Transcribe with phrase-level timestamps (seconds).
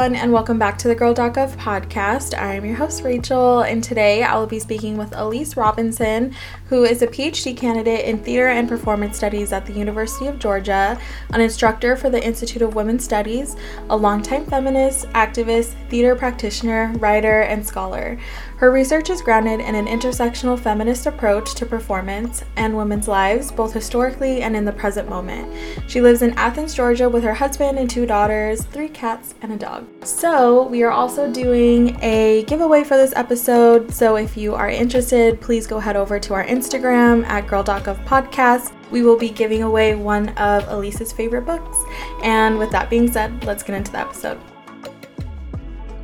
[0.00, 2.32] everyone, and welcome back to the Girl.gov podcast.
[2.34, 6.34] I am your host, Rachel, and today I will be speaking with Elise Robinson,
[6.70, 10.98] who is a PhD candidate in theater and performance studies at the University of Georgia,
[11.34, 13.56] an instructor for the Institute of Women's Studies,
[13.90, 18.18] a longtime feminist, activist, theater practitioner, writer, and scholar.
[18.60, 23.72] Her research is grounded in an intersectional feminist approach to performance and women's lives, both
[23.72, 25.50] historically and in the present moment.
[25.88, 29.56] She lives in Athens, Georgia, with her husband and two daughters, three cats, and a
[29.56, 29.86] dog.
[30.04, 33.94] So, we are also doing a giveaway for this episode.
[33.94, 38.74] So, if you are interested, please go head over to our Instagram at girl.gov podcast.
[38.90, 41.78] We will be giving away one of Elise's favorite books.
[42.22, 44.38] And with that being said, let's get into the episode.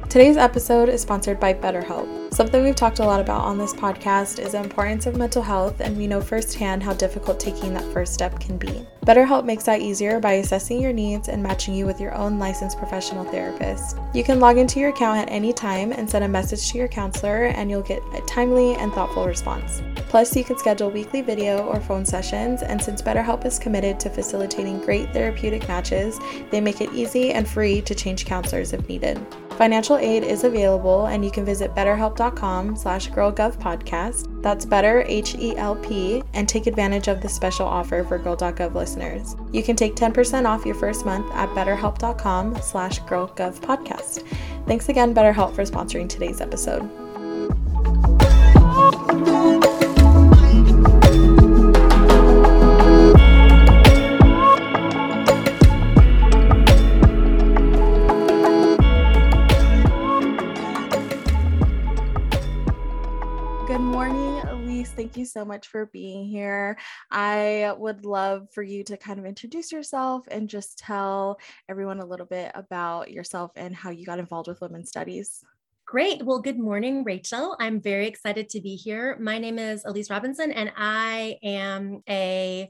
[0.09, 2.26] Today's episode is sponsored by BetterHelp.
[2.37, 5.81] Something we've talked a lot about on this podcast is the importance of mental health,
[5.81, 8.87] and we know firsthand how difficult taking that first step can be.
[9.06, 12.77] BetterHelp makes that easier by assessing your needs and matching you with your own licensed
[12.77, 13.97] professional therapist.
[14.12, 16.89] You can log into your account at any time and send a message to your
[16.89, 19.81] counselor, and you'll get a timely and thoughtful response.
[20.11, 24.11] Plus, you can schedule weekly video or phone sessions, and since BetterHelp is committed to
[24.11, 29.19] facilitating great therapeutic matches, they make it easy and free to change counselors if needed.
[29.57, 34.43] Financial aid is available, and you can visit betterhelp.com slash girlgovpodcast.
[34.43, 39.34] That's better, H-E-L-P, and take advantage of the special offer for Girl.gov listeners.
[39.53, 44.25] You can take 10% off your first month at betterhelp.com slash girlgovpodcast.
[44.67, 46.91] Thanks again, BetterHelp, for sponsoring today's episode.
[65.17, 66.78] You so much for being here.
[67.11, 71.38] I would love for you to kind of introduce yourself and just tell
[71.69, 75.43] everyone a little bit about yourself and how you got involved with women's studies.
[75.87, 76.25] Great.
[76.25, 77.56] Well, good morning, Rachel.
[77.60, 79.16] I'm very excited to be here.
[79.21, 82.69] My name is Elise Robinson, and I am a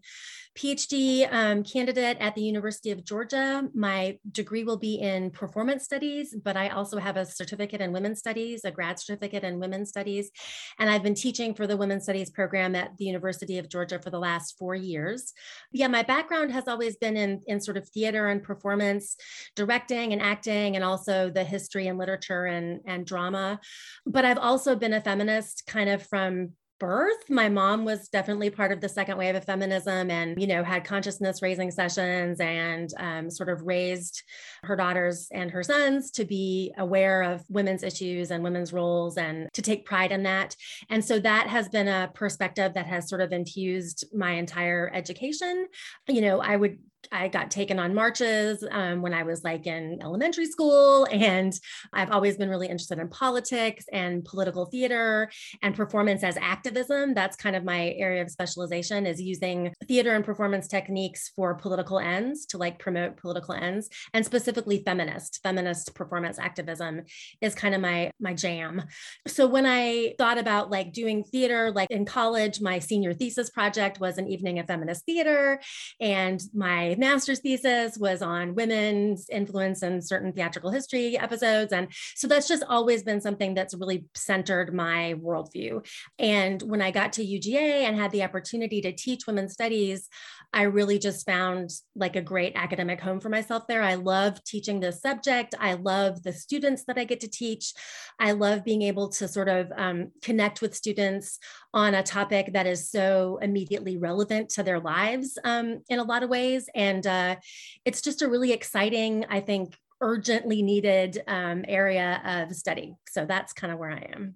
[0.56, 3.69] PhD um, candidate at the University of Georgia.
[3.75, 8.19] My degree will be in performance studies, but I also have a certificate in women's
[8.19, 10.31] studies, a grad certificate in women's studies.
[10.78, 14.09] And I've been teaching for the women's studies program at the University of Georgia for
[14.09, 15.34] the last four years.
[15.72, 19.16] Yeah, my background has always been in, in sort of theater and performance,
[19.56, 23.61] directing and acting, and also the history and literature and, and drama.
[24.06, 28.73] But I've also been a feminist kind of from birth my mom was definitely part
[28.73, 33.31] of the second wave of feminism and you know had consciousness raising sessions and um,
[33.31, 34.23] sort of raised
[34.63, 39.49] her daughters and her sons to be aware of women's issues and women's roles and
[39.53, 40.55] to take pride in that.
[40.91, 45.67] And so that has been a perspective that has sort of infused my entire education.
[46.09, 46.79] You know i would
[47.12, 51.06] I got taken on marches um, when I was like in elementary school.
[51.11, 51.59] And
[51.93, 55.31] I've always been really interested in politics and political theater
[55.62, 57.15] and performance as activism.
[57.15, 61.99] That's kind of my area of specialization is using theater and performance techniques for political
[61.99, 67.03] ends to like promote political ends and specifically feminist, feminist performance activism
[67.41, 68.83] is kind of my, my jam.
[69.27, 74.00] So when I thought about like doing theater, like in college, my senior thesis project
[74.00, 75.61] was an evening of feminist theater
[76.00, 81.73] and my master's thesis was on women's influence in certain theatrical history episodes.
[81.73, 85.87] And so that's just always been something that's really centered my worldview.
[86.19, 90.09] And when I got to UGA and had the opportunity to teach women's studies,
[90.53, 93.83] I really just found like a great academic home for myself there.
[93.83, 95.55] I love teaching this subject.
[95.61, 97.73] I love the students that I get to teach.
[98.19, 101.39] I love being able to sort of um, connect with students
[101.75, 106.23] on a topic that is so immediately relevant to their lives um, in a lot
[106.23, 106.71] of ways.
[106.75, 107.37] And uh,
[107.85, 112.95] it's just a really exciting, I think, urgently needed um, area of study.
[113.09, 114.34] So that's kind of where I am.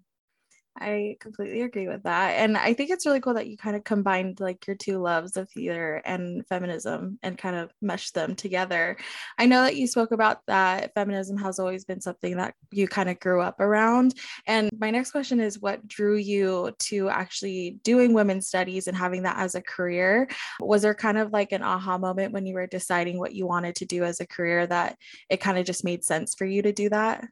[0.82, 2.30] I completely agree with that.
[2.30, 5.36] And I think it's really cool that you kind of combined like your two loves
[5.36, 8.96] of theater and feminism and kind of meshed them together.
[9.36, 13.10] I know that you spoke about that feminism has always been something that you kind
[13.10, 14.14] of grew up around.
[14.46, 19.24] And my next question is what drew you to actually doing women's studies and having
[19.24, 20.30] that as a career?
[20.60, 23.74] Was there kind of like an aha moment when you were deciding what you wanted
[23.76, 24.96] to do as a career that
[25.28, 27.26] it kind of just made sense for you to do that?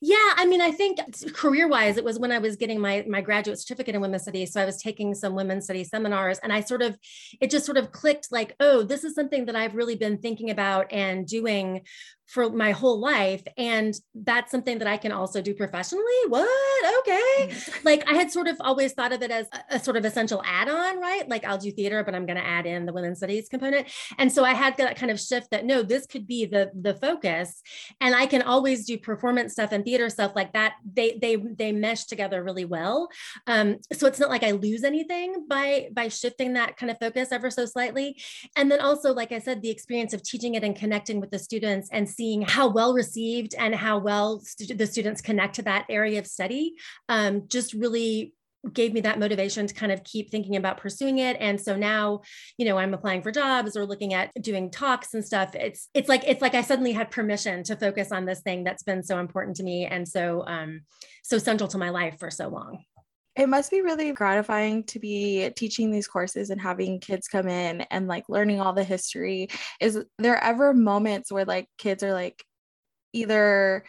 [0.00, 0.98] Yeah, I mean, I think
[1.32, 4.52] career wise, it was when I was getting my my graduate certificate in women's studies.
[4.52, 6.98] So I was taking some women's studies seminars, and I sort of,
[7.40, 10.50] it just sort of clicked like, oh, this is something that I've really been thinking
[10.50, 11.82] about and doing
[12.26, 13.42] for my whole life.
[13.56, 16.04] And that's something that I can also do professionally.
[16.28, 16.98] What?
[17.00, 17.48] Okay.
[17.48, 17.84] Mm.
[17.84, 20.42] Like I had sort of always thought of it as a, a sort of essential
[20.44, 21.28] add on, right?
[21.28, 23.88] Like I'll do theater, but I'm going to add in the women's studies component.
[24.18, 26.94] And so I had that kind of shift that no, this could be the the
[26.94, 27.62] focus.
[28.00, 30.74] And I can always do performance stuff and theater stuff like that.
[30.92, 33.08] They they they mesh together really well.
[33.46, 37.30] Um, so it's not like I lose anything by by shifting that kind of focus
[37.30, 38.20] ever so slightly.
[38.56, 41.38] And then also, like I said, the experience of teaching it and connecting with the
[41.38, 46.18] students and seeing how well received and how well the students connect to that area
[46.18, 46.74] of study
[47.08, 48.32] um, just really
[48.72, 51.36] gave me that motivation to kind of keep thinking about pursuing it.
[51.40, 52.22] And so now
[52.58, 55.54] you know i'm applying for jobs or looking at doing talks and stuff.
[55.54, 58.82] It's it's like it's like i suddenly had permission to focus on this thing that's
[58.82, 60.80] been so important to me and so um
[61.22, 62.84] so central to my life for so long
[63.36, 67.82] it must be really gratifying to be teaching these courses and having kids come in
[67.82, 69.48] and like learning all the history.
[69.80, 72.42] Is there ever moments where like kids are like
[73.12, 73.84] either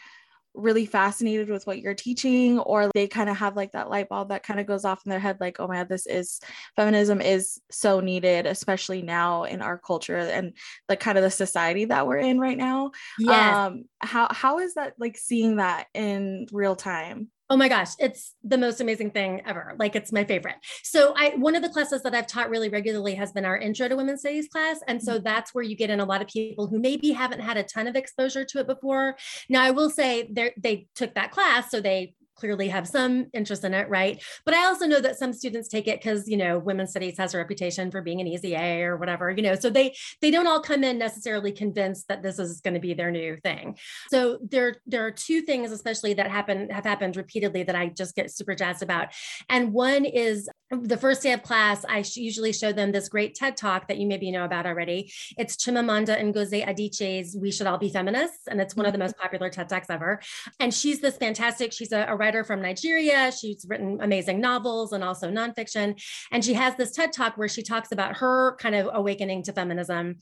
[0.54, 4.30] really fascinated with what you're teaching or they kind of have like that light bulb
[4.30, 6.40] that kind of goes off in their head like oh my god this is
[6.74, 10.54] feminism is so needed especially now in our culture and
[10.88, 12.90] the kind of the society that we're in right now
[13.20, 13.56] yes.
[13.56, 18.34] um how how is that like seeing that in real time Oh my gosh, it's
[18.44, 19.74] the most amazing thing ever.
[19.78, 20.56] Like it's my favorite.
[20.82, 23.88] So I one of the classes that I've taught really regularly has been our intro
[23.88, 24.80] to women's studies class.
[24.86, 25.24] And so mm-hmm.
[25.24, 27.86] that's where you get in a lot of people who maybe haven't had a ton
[27.86, 29.16] of exposure to it before.
[29.48, 33.74] Now I will say they took that class, so they clearly have some interest in
[33.74, 34.22] it, right?
[34.44, 37.34] But I also know that some students take it because you know women's studies has
[37.34, 39.54] a reputation for being an easy A or whatever, you know.
[39.54, 42.94] So they they don't all come in necessarily convinced that this is going to be
[42.94, 43.76] their new thing.
[44.10, 48.14] So there there are two things especially that happen have happened repeatedly that I just
[48.14, 49.08] get super jazzed about,
[49.48, 53.56] and one is the first day of class, I usually show them this great TED
[53.56, 55.10] talk that you maybe know about already.
[55.38, 59.04] It's Chimamanda Ngozi Adichie's "We Should All Be Feminists," and it's one of the mm-hmm.
[59.04, 60.20] most popular TED talks ever.
[60.60, 61.72] And she's this fantastic.
[61.72, 63.32] She's a, a writer from Nigeria.
[63.32, 66.00] She's written amazing novels and also nonfiction.
[66.30, 69.52] And she has this TED talk where she talks about her kind of awakening to
[69.52, 70.16] feminism.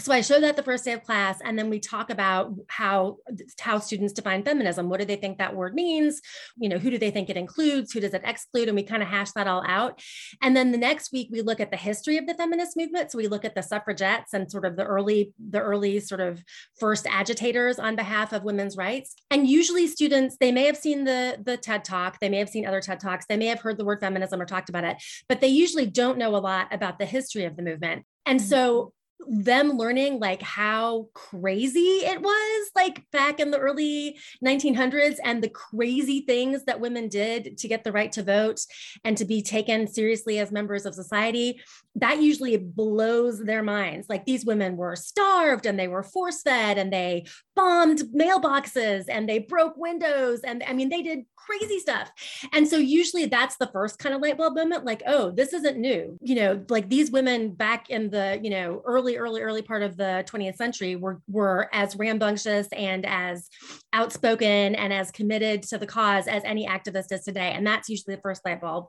[0.00, 3.18] So I show that the first day of class, and then we talk about how
[3.60, 4.88] how students define feminism.
[4.88, 6.20] What do they think that word means?
[6.56, 7.92] You know, who do they think it includes?
[7.92, 8.68] Who does it exclude?
[8.68, 10.00] And we kind of hash that all out out.
[10.42, 13.10] And then the next week we look at the history of the feminist movement.
[13.10, 16.42] So we look at the suffragettes and sort of the early, the early sort of
[16.78, 19.14] first agitators on behalf of women's rights.
[19.30, 22.66] And usually students, they may have seen the, the TED talk, they may have seen
[22.66, 24.96] other TED talks, they may have heard the word feminism or talked about it,
[25.28, 28.04] but they usually don't know a lot about the history of the movement.
[28.26, 28.92] And so
[29.22, 29.42] mm-hmm.
[29.42, 35.48] them learning like how crazy it was like back in the early 1900s and the
[35.48, 38.60] crazy things that women did to get the right to vote
[39.04, 41.60] and to be taken seriously as members of society
[41.96, 44.08] that usually blows their minds.
[44.08, 47.24] Like these women were starved and they were force fed and they
[47.54, 52.10] bombed mailboxes and they broke windows and i mean they did crazy stuff.
[52.52, 55.78] And so usually that's the first kind of light bulb moment like oh this isn't
[55.78, 56.18] new.
[56.20, 59.96] You know like these women back in the you know early early early part of
[59.96, 63.48] the 20th century were were as rambunctious and as
[63.92, 67.52] outspoken and as committed to the cause as any activist is today.
[67.52, 68.86] And that's usually the first light bulb.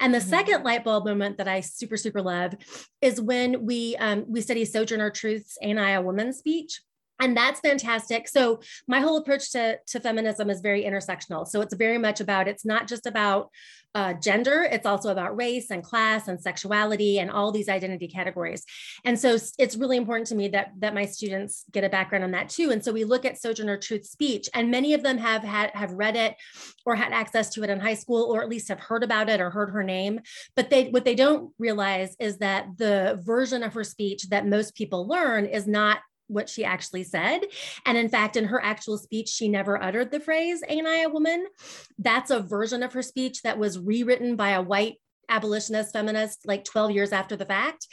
[0.00, 0.28] And the mm-hmm.
[0.28, 2.54] second light bulb moment that i super super love
[3.00, 6.80] is when we um, we study sojourner truth's ain't i a woman speech
[7.20, 8.28] and that's fantastic.
[8.28, 11.46] So my whole approach to, to feminism is very intersectional.
[11.46, 13.50] So it's very much about it's not just about
[13.94, 18.64] uh, gender it's also about race and class and sexuality and all these identity categories.
[19.04, 22.32] And so it's really important to me that that my students get a background on
[22.32, 22.70] that too.
[22.70, 25.92] And so we look at sojourner truth speech and many of them have had have
[25.92, 26.36] read it
[26.84, 29.40] or had access to it in high school or at least have heard about it
[29.40, 30.20] or heard her name.
[30.54, 34.74] But they what they don't realize is that the version of her speech that most
[34.74, 37.40] people learn is not what she actually said.
[37.84, 41.08] And in fact, in her actual speech, she never uttered the phrase, Ain't I a
[41.08, 41.46] woman?
[41.98, 44.96] That's a version of her speech that was rewritten by a white
[45.28, 47.86] abolitionist feminist like 12 years after the fact.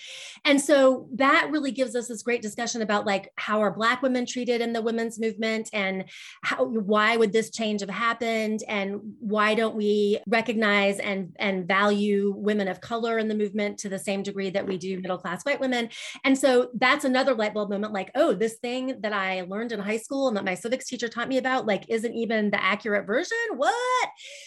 [0.43, 4.25] And so that really gives us this great discussion about like how are black women
[4.25, 6.05] treated in the women's movement and
[6.43, 8.61] how why would this change have happened?
[8.67, 13.89] And why don't we recognize and and value women of color in the movement to
[13.89, 15.89] the same degree that we do middle class white women?
[16.23, 19.79] And so that's another light bulb moment like oh this thing that i learned in
[19.79, 23.05] high school and that my civics teacher taught me about like isn't even the accurate
[23.05, 23.37] version?
[23.55, 23.73] What?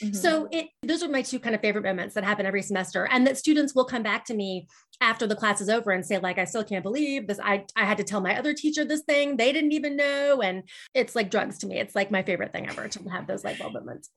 [0.03, 0.15] Mm-hmm.
[0.15, 3.09] so it those are my two kind of favorite moments that happen every semester semester
[3.11, 4.69] and that students will come back to me
[5.01, 7.39] after the class is over and say like i still can't believe this.
[7.43, 9.37] I i had to tell my other teacher this thing.
[9.37, 10.43] They didn't even know.
[10.43, 11.79] And it's like drugs to me.
[11.79, 14.11] It's like my favorite thing ever to have those bulb moments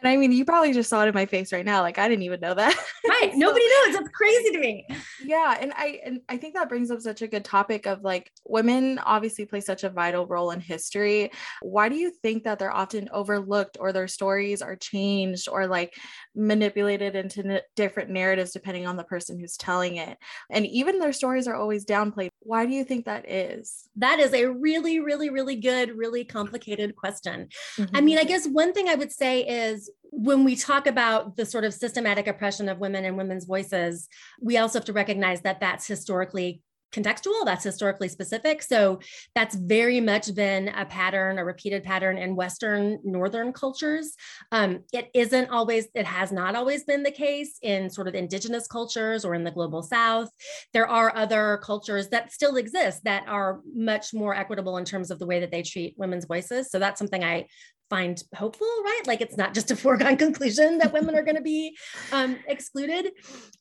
[0.00, 1.80] And I mean, you probably just saw it in my face right now.
[1.82, 2.76] Like I didn't even know that.
[3.08, 3.32] Right.
[3.32, 3.96] so, Nobody knows.
[3.96, 4.86] It's crazy to me.
[5.24, 5.56] Yeah.
[5.58, 8.98] And I and I think that brings up such a good topic of like women
[8.98, 11.32] obviously play such a vital role in history.
[11.62, 15.96] Why do you think that they're often overlooked or their stories are changed or like
[16.34, 20.18] manipulated into n- different narratives depending on the person who's telling it?
[20.50, 22.28] And even their stories are always downplayed.
[22.40, 23.88] Why do you think that is?
[23.96, 27.48] That is a really, really, really good, really complicated question.
[27.78, 27.96] Mm-hmm.
[27.96, 31.46] I mean, I guess one thing I would say is when we talk about the
[31.46, 34.08] sort of systematic oppression of women and women's voices,
[34.40, 38.62] we also have to recognize that that's historically contextual that's historically specific.
[38.62, 39.00] So
[39.34, 44.14] that's very much been a pattern a repeated pattern in western northern cultures.
[44.52, 48.66] Um, it isn't always it has not always been the case in sort of indigenous
[48.66, 50.30] cultures or in the global south.
[50.72, 55.18] There are other cultures that still exist that are much more equitable in terms of
[55.18, 56.70] the way that they treat women's voices.
[56.70, 57.46] So that's something i
[57.90, 59.02] find hopeful, right?
[59.06, 61.76] Like it's not just a foregone conclusion that women are going to be
[62.12, 63.12] um, excluded.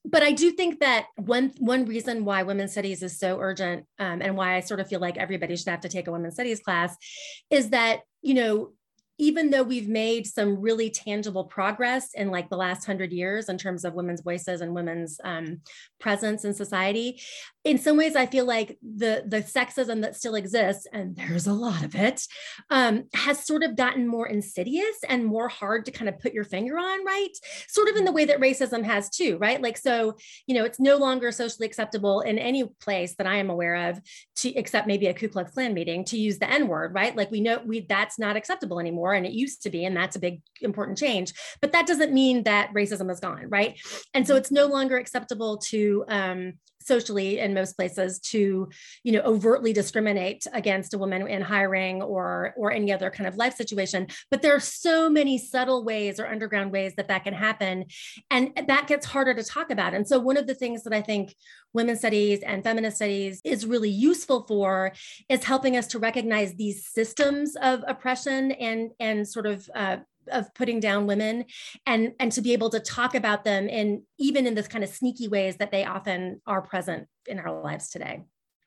[0.05, 4.21] But I do think that one one reason why women's studies is so urgent, um,
[4.21, 6.59] and why I sort of feel like everybody should have to take a women's studies
[6.59, 6.95] class,
[7.49, 8.71] is that you know
[9.19, 13.57] even though we've made some really tangible progress in like the last hundred years in
[13.57, 15.61] terms of women's voices and women's um,
[15.99, 17.19] presence in society,
[17.67, 21.53] in some ways, I feel like the the sexism that still exists, and there's a
[21.53, 22.21] lot of it,
[22.69, 26.45] um, has sort of gotten more insidious and more hard to kind of put your
[26.45, 27.29] finger on, right?
[27.67, 29.61] Sort of in the way that racism has too, right?
[29.61, 30.15] Like so,
[30.47, 33.99] you know, it's no longer socially acceptable in any place that I am aware of
[34.37, 37.15] to except maybe a Ku Klux Klan meeting to use the N word, right?
[37.15, 40.15] Like we know we that's not acceptable anymore and it used to be and that's
[40.15, 43.79] a big important change but that doesn't mean that racism is gone right
[44.13, 46.53] and so it's no longer acceptable to um,
[46.87, 48.69] socially in most places to
[49.03, 53.35] you know overtly discriminate against a woman in hiring or or any other kind of
[53.35, 54.07] life situation.
[54.31, 57.85] But there are so many subtle ways or underground ways that that can happen
[58.31, 59.93] and that gets harder to talk about.
[59.93, 61.35] And so one of the things that i think
[61.73, 64.93] women's studies and feminist studies is really useful for
[65.29, 69.97] is helping us to recognize these systems of oppression and and sort of uh,
[70.31, 71.45] of putting down women
[71.85, 74.89] and and to be able to talk about them in even in this kind of
[74.89, 78.23] sneaky ways that they often are present in our lives today.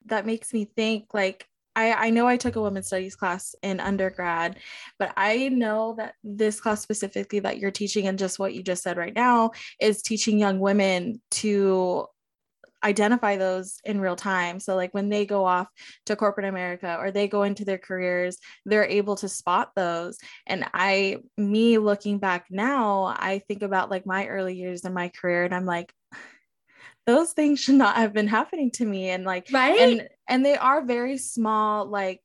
[0.07, 3.81] That makes me think like I, I know I took a women's studies class in
[3.81, 4.57] undergrad,
[4.99, 8.83] but I know that this class specifically that you're teaching and just what you just
[8.83, 12.07] said right now is teaching young women to
[12.83, 14.61] identify those in real time.
[14.61, 15.69] So, like when they go off
[16.07, 20.19] to corporate America or they go into their careers, they're able to spot those.
[20.47, 25.09] And I, me looking back now, I think about like my early years in my
[25.09, 25.93] career and I'm like,
[27.07, 29.11] those things should not have been happening to me.
[29.11, 29.81] And like, right.
[29.81, 32.21] And, and they are very small, like,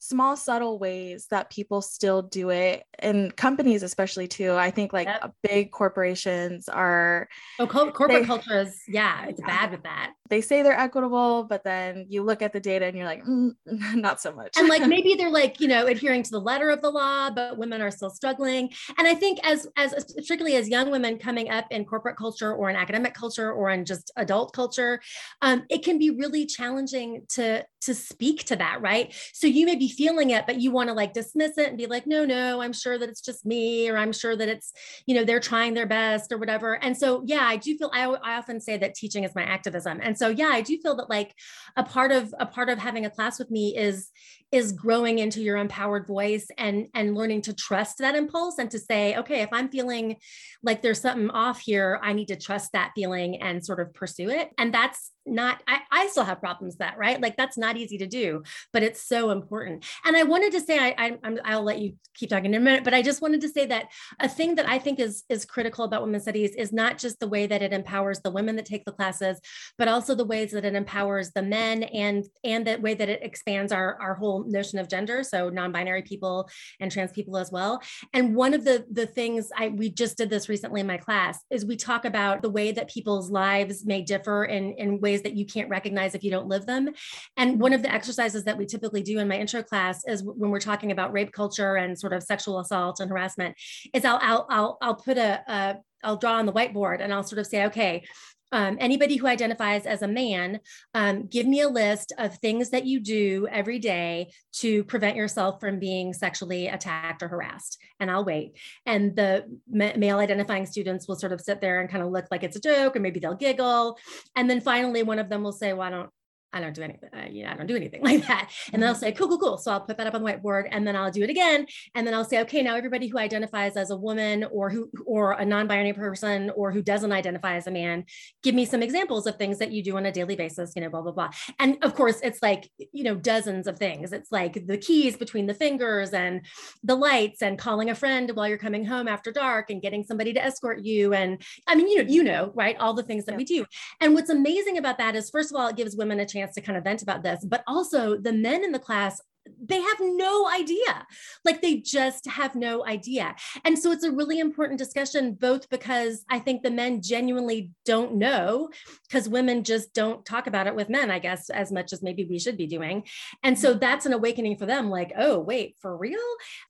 [0.00, 4.54] small subtle ways that people still do it and companies especially too.
[4.54, 5.34] I think like yep.
[5.42, 7.28] big corporations are
[7.58, 9.46] oh co- corporate they, culture is yeah it's yeah.
[9.46, 10.14] bad with that.
[10.30, 13.52] They say they're equitable but then you look at the data and you're like mm,
[13.94, 14.56] not so much.
[14.56, 17.58] And like maybe they're like you know adhering to the letter of the law but
[17.58, 18.70] women are still struggling.
[18.96, 22.70] And i think as as particularly as young women coming up in corporate culture or
[22.70, 25.00] in academic culture or in just adult culture
[25.42, 29.14] um, it can be really challenging to to speak to that right?
[29.32, 31.86] So you may be feeling it, but you want to like dismiss it and be
[31.86, 34.72] like, no, no, I'm sure that it's just me, or I'm sure that it's,
[35.06, 36.82] you know, they're trying their best or whatever.
[36.82, 40.00] And so, yeah, I do feel, I, I often say that teaching is my activism.
[40.02, 41.34] And so, yeah, I do feel that like
[41.76, 44.10] a part of, a part of having a class with me is,
[44.52, 48.78] is growing into your empowered voice and, and learning to trust that impulse and to
[48.78, 50.16] say, okay, if I'm feeling
[50.62, 54.28] like there's something off here, I need to trust that feeling and sort of pursue
[54.28, 54.50] it.
[54.58, 58.06] And that's not I, I still have problems that right like that's not easy to
[58.06, 58.42] do
[58.72, 62.30] but it's so important and i wanted to say I, I will let you keep
[62.30, 63.86] talking in a minute but i just wanted to say that
[64.18, 67.28] a thing that i think is is critical about women's studies is not just the
[67.28, 69.40] way that it empowers the women that take the classes
[69.78, 73.22] but also the ways that it empowers the men and and the way that it
[73.22, 76.48] expands our our whole notion of gender so non-binary people
[76.80, 77.80] and trans people as well
[78.12, 81.44] and one of the the things i we just did this recently in my class
[81.50, 85.34] is we talk about the way that people's lives may differ in in ways that
[85.34, 86.90] you can't recognize if you don't live them.
[87.36, 90.50] And one of the exercises that we typically do in my intro class is when
[90.50, 93.56] we're talking about rape culture and sort of sexual assault and harassment,
[93.94, 97.22] is I'll I'll I'll, I'll put a, a I'll draw on the whiteboard and I'll
[97.22, 98.04] sort of say, okay,
[98.52, 100.60] um, anybody who identifies as a man,
[100.94, 105.60] um, give me a list of things that you do every day to prevent yourself
[105.60, 107.78] from being sexually attacked or harassed.
[107.98, 108.56] And I'll wait.
[108.86, 112.26] And the ma- male identifying students will sort of sit there and kind of look
[112.30, 113.98] like it's a joke, or maybe they'll giggle.
[114.36, 116.10] And then finally, one of them will say, Well, I don't,
[116.52, 117.10] I don't do anything.
[117.14, 118.50] Uh, you know, I don't do anything like that.
[118.72, 119.00] And then I'll mm-hmm.
[119.00, 119.58] say, cool, cool, cool.
[119.58, 121.66] So I'll put that up on the whiteboard and then I'll do it again.
[121.94, 125.32] And then I'll say, okay, now everybody who identifies as a woman or who, or
[125.32, 128.04] a non-binary person or who doesn't identify as a man,
[128.42, 130.90] give me some examples of things that you do on a daily basis, you know,
[130.90, 131.30] blah, blah, blah.
[131.58, 134.12] And of course it's like, you know, dozens of things.
[134.12, 136.44] It's like the keys between the fingers and
[136.82, 140.32] the lights and calling a friend while you're coming home after dark and getting somebody
[140.32, 141.14] to escort you.
[141.14, 142.76] And I mean, you know, you know, right.
[142.78, 143.38] All the things that yeah.
[143.38, 143.66] we do.
[144.00, 146.54] And what's amazing about that is first of all, it gives women a chance chance
[146.54, 149.20] to kind of vent about this, but also the men in the class
[149.62, 151.06] they have no idea.
[151.44, 153.34] Like they just have no idea.
[153.64, 158.16] And so it's a really important discussion, both because I think the men genuinely don't
[158.16, 158.70] know,
[159.08, 162.24] because women just don't talk about it with men, I guess, as much as maybe
[162.24, 163.04] we should be doing.
[163.42, 166.18] And so that's an awakening for them like, oh, wait, for real?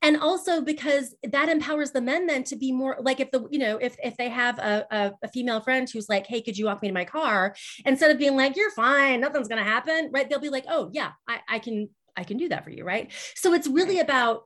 [0.03, 3.59] And also because that empowers the men then to be more like if the, you
[3.59, 6.67] know, if, if they have a, a, a female friend who's like, hey, could you
[6.67, 7.55] walk me to my car?
[7.85, 10.29] Instead of being like, you're fine, nothing's going to happen, right?
[10.29, 13.13] They'll be like, oh, yeah, I, I can I can do that for you, right?
[13.35, 14.45] So it's really about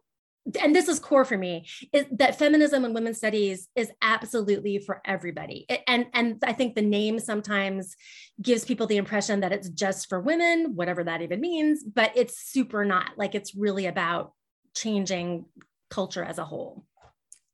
[0.60, 5.00] and this is core for me is that feminism and women's studies is absolutely for
[5.04, 5.66] everybody.
[5.86, 7.96] And and i think the name sometimes
[8.42, 12.38] gives people the impression that it's just for women whatever that even means but it's
[12.38, 13.12] super not.
[13.16, 14.32] Like it's really about
[14.74, 15.46] changing
[15.90, 16.84] culture as a whole.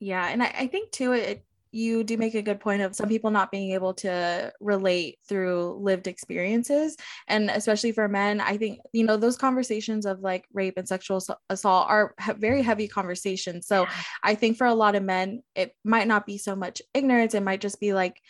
[0.01, 3.09] Yeah and i, I think too it you do make a good point of some
[3.09, 6.97] people not being able to relate through lived experiences.
[7.29, 11.23] And especially for men i think you know those conversations of like rape and sexual
[11.49, 13.67] assault are very heavy conversations.
[13.67, 13.87] So
[14.23, 17.35] i think for a lot of men it might not be so much ignorance.
[17.35, 18.21] It might just be like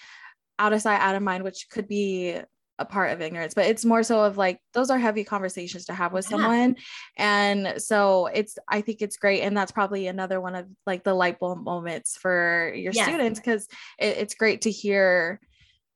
[0.58, 2.38] out of sight out of mind which could be
[2.80, 5.92] a part of ignorance but it's more so of like those are heavy conversations to
[5.92, 6.30] have with yeah.
[6.30, 6.76] someone
[7.18, 11.14] and so it's i think it's great and that's probably another one of like the
[11.14, 13.06] light bulb moments for your yes.
[13.06, 13.68] students because
[13.98, 15.38] it, it's great to hear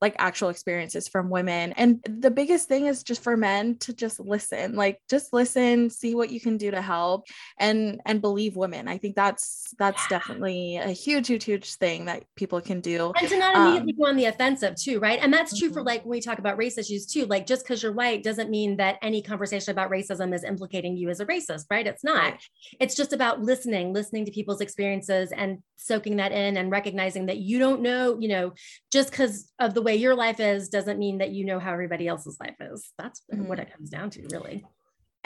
[0.05, 1.73] like actual experiences from women.
[1.79, 6.15] And the biggest thing is just for men to just listen, like just listen, see
[6.15, 7.27] what you can do to help
[7.59, 8.87] and and believe women.
[8.87, 10.19] I think that's that's yeah.
[10.19, 13.15] definitely a huge, huge, huge thing that people can do.
[13.19, 15.19] And to not immediately um, go on the offensive too, right?
[15.23, 15.79] And that's true mm-hmm.
[15.79, 17.25] for like when we talk about race issues too.
[17.25, 21.09] Like just because you're white doesn't mean that any conversation about racism is implicating you
[21.09, 21.87] as a racist, right?
[21.87, 22.33] It's not.
[22.33, 22.43] Right.
[22.79, 27.39] It's just about listening, listening to people's experiences and soaking that in and recognizing that
[27.39, 28.53] you don't know, you know,
[28.93, 32.07] just because of the way your life is doesn't mean that you know how everybody
[32.09, 32.93] else's life is.
[32.99, 33.47] That's mm-hmm.
[33.47, 34.65] what it comes down to, really.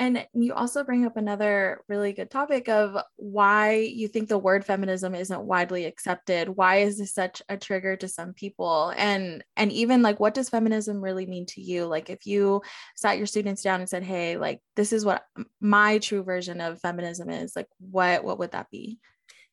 [0.01, 4.65] And you also bring up another really good topic of why you think the word
[4.65, 6.49] feminism isn't widely accepted.
[6.49, 8.95] Why is this such a trigger to some people?
[8.97, 11.87] And and even like what does feminism really mean to you?
[11.87, 12.63] Like if you
[12.95, 15.25] sat your students down and said, "Hey, like this is what
[15.61, 19.01] my true version of feminism is." Like what what would that be?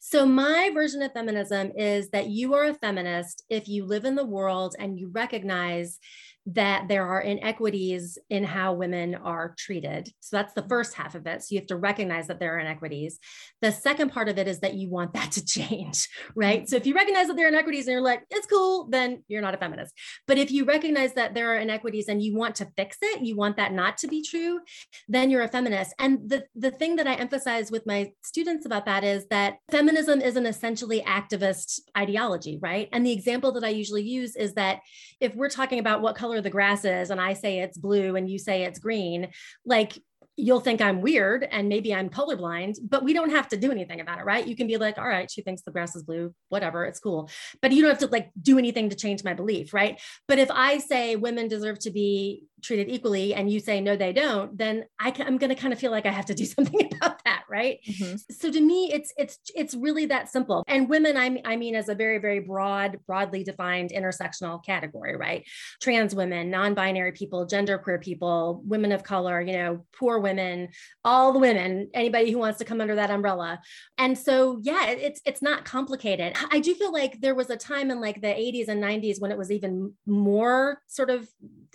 [0.08, 4.14] So, my version of feminism is that you are a feminist if you live in
[4.14, 5.98] the world and you recognize
[6.48, 10.08] that there are inequities in how women are treated.
[10.20, 10.70] So that's the mm-hmm.
[10.70, 11.42] first half of it.
[11.42, 13.20] So you have to recognize that there are inequities.
[13.62, 16.70] The second part of it is that you want that to change, right?
[16.70, 19.42] So if you recognize that there are inequities and you're like, it's cool, then you're
[19.42, 19.94] not a feminist.
[20.28, 23.36] But if you recognize that there are inequities and you want to fix it, you
[23.36, 24.60] want that not to be true,
[25.08, 25.96] then you're a feminist.
[25.98, 30.22] And the, the thing that I emphasize with my students about that is that feminism
[30.22, 32.88] is an essentially activist ideology, right?
[32.92, 34.82] And the example that I usually use is that
[35.20, 38.16] if we're talking about what color color the grass is and I say it's blue
[38.16, 39.30] and you say it's green,
[39.66, 39.98] like
[40.38, 44.02] you'll think I'm weird and maybe I'm colorblind, but we don't have to do anything
[44.02, 44.46] about it, right?
[44.46, 47.30] You can be like, all right, she thinks the grass is blue, whatever, it's cool.
[47.62, 50.02] But you don't have to like do anything to change my belief, right?
[50.28, 54.14] But if I say women deserve to be treated equally and you say no they
[54.14, 56.90] don't then I am going to kind of feel like i have to do something
[56.94, 57.80] about that right?
[57.88, 58.16] Mm-hmm.
[58.32, 60.64] so to me it's it's it's really that simple.
[60.68, 65.46] And women I, I mean as a very very broad broadly defined intersectional category right?
[65.82, 70.70] Trans women non-binary people genderqueer people women of color you know poor women
[71.04, 73.60] all the women anybody who wants to come under that umbrella.
[73.98, 76.36] And so yeah it's it's not complicated.
[76.52, 79.32] I do feel like there was a time in like the 80s and 90s when
[79.32, 81.28] it was even more sort of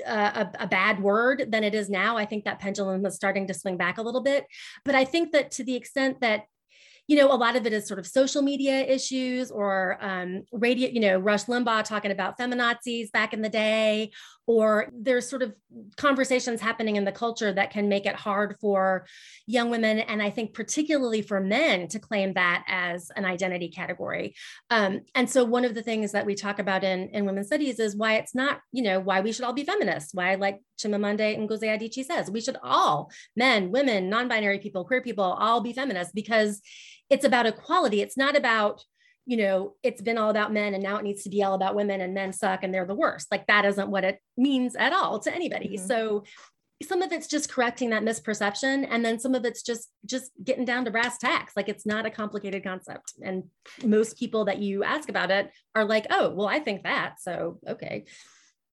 [0.06, 2.16] a, a bad word than it is now.
[2.16, 4.46] I think that pendulum is starting to swing back a little bit.
[4.84, 6.44] But I think that to the extent that
[7.10, 10.88] you know, a lot of it is sort of social media issues or um, radio,
[10.88, 14.12] you know, Rush Limbaugh talking about feminazis back in the day,
[14.50, 15.54] or there's sort of
[15.96, 19.06] conversations happening in the culture that can make it hard for
[19.46, 24.34] young women, and I think particularly for men to claim that as an identity category.
[24.68, 27.78] Um, and so one of the things that we talk about in, in women's studies
[27.78, 31.38] is why it's not, you know, why we should all be feminists, why like Chimamanda
[31.38, 36.12] Ngozi Adichie says, we should all, men, women, non-binary people, queer people, all be feminists
[36.12, 36.60] because
[37.08, 38.02] it's about equality.
[38.02, 38.82] It's not about,
[39.30, 41.76] you know, it's been all about men and now it needs to be all about
[41.76, 43.28] women and men suck and they're the worst.
[43.30, 45.76] Like that isn't what it means at all to anybody.
[45.76, 45.86] Mm-hmm.
[45.86, 46.24] So
[46.82, 50.64] some of it's just correcting that misperception and then some of it's just just getting
[50.64, 53.44] down to brass tacks like it's not a complicated concept and
[53.84, 57.58] most people that you ask about it are like oh well i think that so
[57.68, 58.06] okay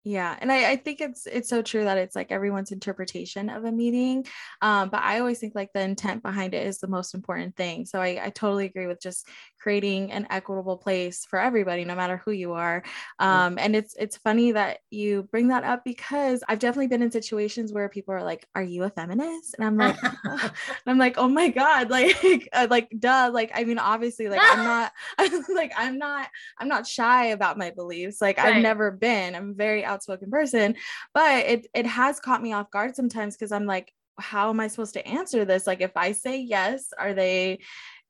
[0.08, 3.65] yeah and I, I think it's it's so true that it's like everyone's interpretation of
[3.65, 4.26] a meeting
[4.62, 7.86] um, but i always think like the intent behind it is the most important thing.
[7.86, 9.28] So I, I totally agree with just
[9.60, 12.84] creating an equitable place for everybody no matter who you are.
[13.20, 17.12] Um, and it's it's funny that you bring that up because i've definitely been in
[17.12, 19.56] situations where people are like are you a feminist?
[19.58, 19.98] And i'm like
[20.88, 24.63] i'm like oh my god like uh, like duh like i mean obviously like i'm
[24.63, 28.56] not I'm like i'm not i'm not shy about my beliefs like right.
[28.56, 29.36] i've never been.
[29.36, 30.75] I'm very outspoken person
[31.13, 34.67] but it it has caught me off guard sometimes because i'm like how am i
[34.67, 35.67] supposed to answer this?
[35.67, 37.60] Like if i say yes are they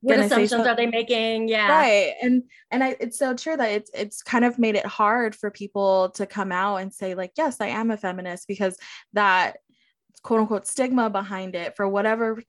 [0.01, 1.47] what assumptions are they making?
[1.47, 1.69] Yeah.
[1.69, 5.35] Right and and I, it's so true that it's it's kind of made it hard
[5.35, 8.77] for people to come out and say like yes i am a feminist because
[9.13, 9.57] that
[10.21, 12.41] quote unquote stigma behind it for whatever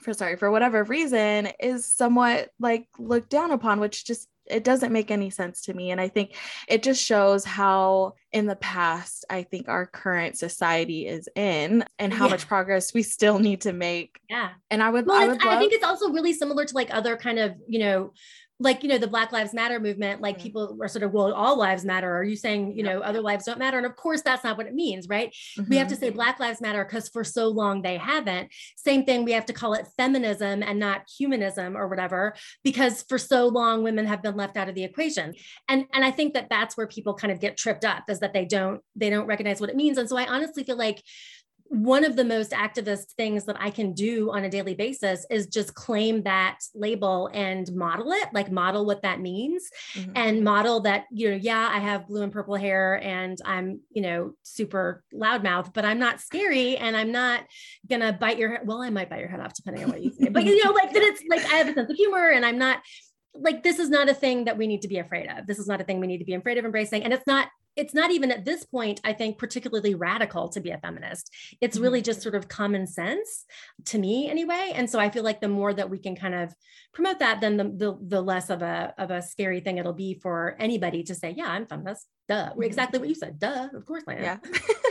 [0.00, 4.92] for sorry for whatever reason is somewhat like looked down upon which just it doesn't
[4.92, 5.90] make any sense to me.
[5.90, 6.36] And i think
[6.68, 12.12] it just shows how in the past i think our current society is in and
[12.12, 12.30] how yeah.
[12.30, 14.20] much progress we still need to make.
[14.28, 14.50] Yeah.
[14.70, 16.92] And i would, well, I, would love- I think it's also really similar to like
[16.92, 18.12] other kind of you know
[18.60, 20.44] like you know the black lives matter movement like mm-hmm.
[20.44, 23.46] people are sort of well all lives matter are you saying you know other lives
[23.46, 25.68] don't matter and of course that's not what it means right mm-hmm.
[25.70, 26.04] we have to mm-hmm.
[26.04, 29.52] say black lives matter because for so long they haven't same thing we have to
[29.52, 34.36] call it feminism and not humanism or whatever because for so long women have been
[34.36, 35.34] left out of the equation
[35.68, 38.34] and and i think that that's where people kind of get tripped up is that
[38.34, 41.02] they don't they don't recognize what it means and so i honestly feel like
[41.70, 45.46] one of the most activist things that I can do on a daily basis is
[45.46, 50.10] just claim that label and model it, like model what that means mm-hmm.
[50.16, 54.02] and model that, you know, yeah, I have blue and purple hair and I'm, you
[54.02, 57.46] know, super loudmouth, but I'm not scary and I'm not
[57.88, 58.60] gonna bite your head.
[58.64, 60.72] Well, I might bite your head off depending on what you say, but you know,
[60.72, 62.80] like that it's like I have a sense of humor and I'm not
[63.32, 65.46] like this is not a thing that we need to be afraid of.
[65.46, 67.04] This is not a thing we need to be afraid of embracing.
[67.04, 70.70] And it's not it's not even at this point, I think, particularly radical to be
[70.70, 71.32] a feminist.
[71.60, 71.84] It's mm-hmm.
[71.84, 73.44] really just sort of common sense
[73.86, 74.72] to me anyway.
[74.74, 76.54] And so I feel like the more that we can kind of
[76.92, 80.14] promote that, then the, the, the less of a, of a scary thing it'll be
[80.14, 82.06] for anybody to say, yeah, I'm feminist.
[82.28, 82.50] Duh.
[82.50, 82.62] Mm-hmm.
[82.62, 83.38] Exactly what you said.
[83.38, 83.68] Duh.
[83.74, 84.22] Of course I am.
[84.22, 84.36] Yeah.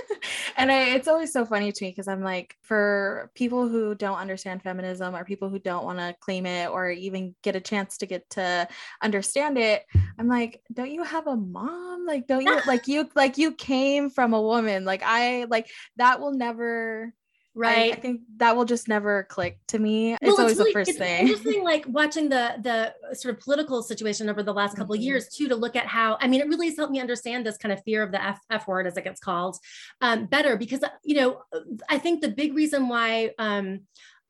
[0.59, 4.17] and I, it's always so funny to me because I'm like, for people who don't
[4.17, 7.97] understand feminism or people who don't want to claim it or even get a chance
[7.99, 8.67] to get to
[9.01, 9.85] understand it,
[10.19, 12.05] I'm like, don't you have a mom?
[12.05, 14.83] Like, don't you like you like you came from a woman?
[14.83, 17.13] Like I like that will never
[17.59, 20.59] right I, I, think that will just never click to me it's well, always it's
[20.59, 24.41] really, the first it's thing interesting like watching the the sort of political situation over
[24.41, 25.01] the last couple mm-hmm.
[25.01, 27.45] of years too to look at how i mean it really has helped me understand
[27.45, 29.57] this kind of fear of the f, f word as it gets called
[30.01, 31.41] um, better because you know
[31.89, 33.81] i think the big reason why um,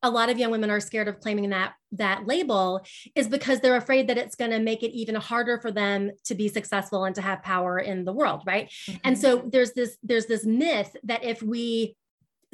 [0.02, 2.82] a lot of young women are scared of claiming that that label
[3.16, 6.36] is because they're afraid that it's going to make it even harder for them to
[6.36, 8.98] be successful and to have power in the world right mm-hmm.
[9.04, 11.96] and so there's this there's this myth that if we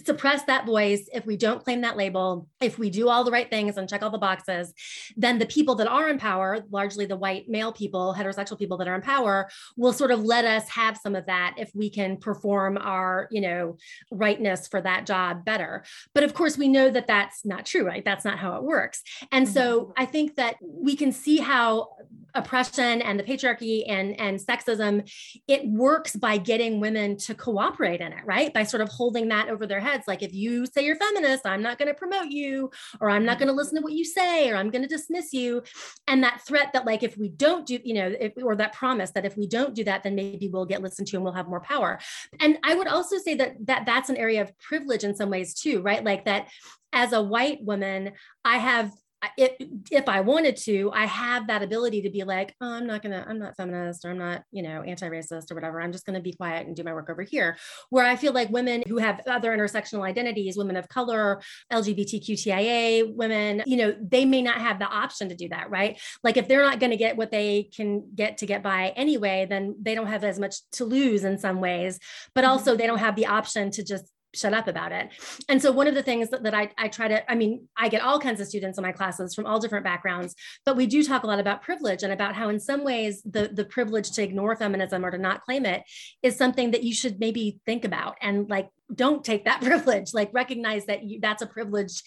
[0.03, 3.49] suppress that voice, if we don't claim that label, if we do all the right
[3.49, 4.73] things and check all the boxes,
[5.15, 8.87] then the people that are in power, largely the white male people, heterosexual people that
[8.87, 12.17] are in power, will sort of let us have some of that if we can
[12.17, 13.77] perform our, you know,
[14.11, 15.83] rightness for that job better.
[16.13, 18.03] But of course, we know that that's not true, right?
[18.03, 19.01] That's not how it works.
[19.31, 19.91] And so mm-hmm.
[19.97, 21.89] I think that we can see how
[22.33, 25.09] oppression and the patriarchy and, and sexism,
[25.47, 28.53] it works by getting women to cooperate in it, right?
[28.53, 30.05] By sort of holding that over their heads.
[30.07, 33.39] Like if you say you're feminist, I'm not going to promote you, or I'm not
[33.39, 33.57] going to mm-hmm.
[33.57, 35.63] listen to what you say, or I'm going to dismiss you.
[36.07, 39.11] And that threat that like if we don't do, you know, if, or that promise
[39.11, 41.47] that if we don't do that, then maybe we'll get listened to and we'll have
[41.47, 41.99] more power.
[42.39, 45.53] And I would also say that that that's an area of privilege in some ways
[45.53, 46.03] too, right?
[46.03, 46.49] Like that
[46.93, 48.91] as a white woman, I have
[49.37, 49.51] if,
[49.91, 53.25] if I wanted to, I have that ability to be like, oh, I'm not gonna,
[53.27, 55.81] I'm not feminist or I'm not, you know, anti-racist or whatever.
[55.81, 57.57] I'm just gonna be quiet and do my work over here.
[57.89, 63.63] Where I feel like women who have other intersectional identities, women of color, LGBTQTIA women,
[63.65, 65.99] you know, they may not have the option to do that, right?
[66.23, 69.75] Like if they're not gonna get what they can get to get by anyway, then
[69.81, 71.99] they don't have as much to lose in some ways,
[72.33, 72.51] but mm-hmm.
[72.51, 75.09] also they don't have the option to just shut up about it.
[75.49, 77.89] And so one of the things that, that I, I try to, I mean, I
[77.89, 81.03] get all kinds of students in my classes from all different backgrounds, but we do
[81.03, 84.23] talk a lot about privilege and about how in some ways the, the privilege to
[84.23, 85.83] ignore feminism or to not claim it
[86.21, 90.29] is something that you should maybe think about and like don't take that privilege like
[90.33, 92.03] recognize that you, that's a privileged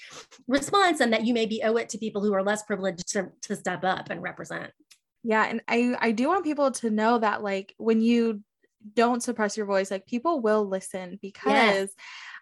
[0.47, 3.57] response and that you maybe owe it to people who are less privileged to, to
[3.57, 4.71] step up and represent
[5.25, 8.41] yeah and i i do want people to know that like when you
[8.95, 11.91] don't suppress your voice like people will listen because yes.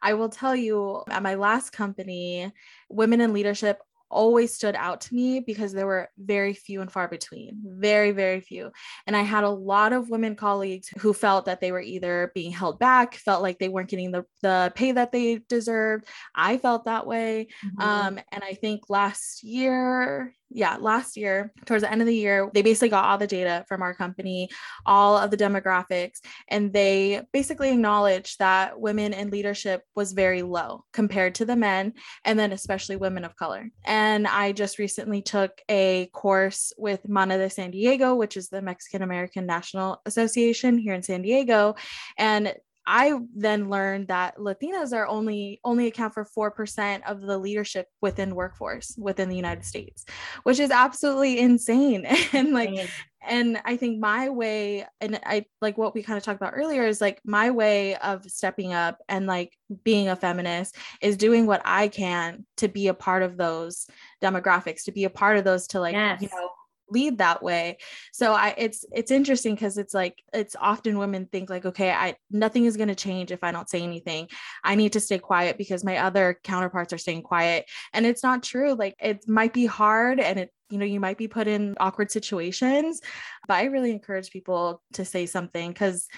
[0.03, 2.53] I will tell you at my last company,
[2.88, 7.09] women in leadership always stood out to me because there were very few and far
[7.09, 8.70] between, very, very few.
[9.07, 12.53] And I had a lot of women colleagues who felt that they were either being
[12.53, 16.07] held back, felt like they weren't getting the, the pay that they deserved.
[16.35, 17.49] I felt that way.
[17.64, 17.81] Mm-hmm.
[17.81, 22.51] Um, and I think last year, yeah, last year, towards the end of the year,
[22.55, 24.49] they basically got all the data from our company,
[24.85, 30.85] all of the demographics, and they basically acknowledged that women in leadership was very low
[30.93, 31.93] compared to the men,
[32.25, 33.69] and then especially women of color.
[33.85, 38.63] And I just recently took a course with Mana de San Diego, which is the
[38.63, 41.75] Mexican American National Association here in San Diego.
[42.17, 42.55] And
[42.87, 48.35] I then learned that Latinas are only only account for 4% of the leadership within
[48.35, 50.05] workforce within the United States,
[50.44, 52.07] which is absolutely insane.
[52.33, 52.88] and like
[53.27, 56.87] and I think my way and I like what we kind of talked about earlier
[56.87, 59.53] is like my way of stepping up and like
[59.85, 63.88] being a feminist is doing what I can to be a part of those
[64.22, 66.22] demographics, to be a part of those to like, yes.
[66.22, 66.51] you know,
[66.90, 67.79] lead that way.
[68.12, 72.16] So i it's it's interesting because it's like it's often women think like okay i
[72.31, 74.29] nothing is going to change if i don't say anything.
[74.64, 77.66] I need to stay quiet because my other counterparts are staying quiet.
[77.92, 78.75] And it's not true.
[78.75, 82.11] Like it might be hard and it you know you might be put in awkward
[82.11, 83.01] situations
[83.46, 86.09] but i really encourage people to say something because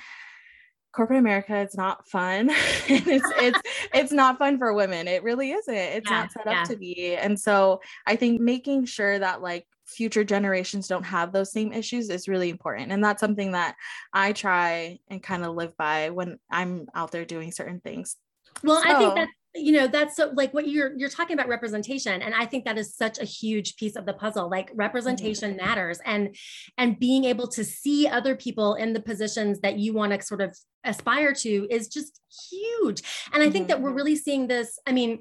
[0.99, 2.51] corporate America it's not fun.
[2.89, 3.61] it's it's
[3.95, 5.07] it's not fun for women.
[5.07, 5.73] It really isn't.
[5.73, 6.63] It's yeah, not set yeah.
[6.63, 7.15] up to be.
[7.15, 12.11] And so I think making sure that like future generations don't have those same issues
[12.11, 12.91] is really important.
[12.91, 13.77] And that's something that
[14.13, 18.17] I try and kind of live by when I'm out there doing certain things.
[18.65, 21.49] Well, so, I think that you know that's so like what you're you're talking about
[21.49, 25.55] representation and i think that is such a huge piece of the puzzle like representation
[25.55, 25.67] mm-hmm.
[25.67, 26.37] matters and
[26.77, 30.41] and being able to see other people in the positions that you want to sort
[30.41, 33.69] of aspire to is just huge and i think mm-hmm.
[33.69, 33.97] that we're mm-hmm.
[33.97, 35.19] really seeing this i mean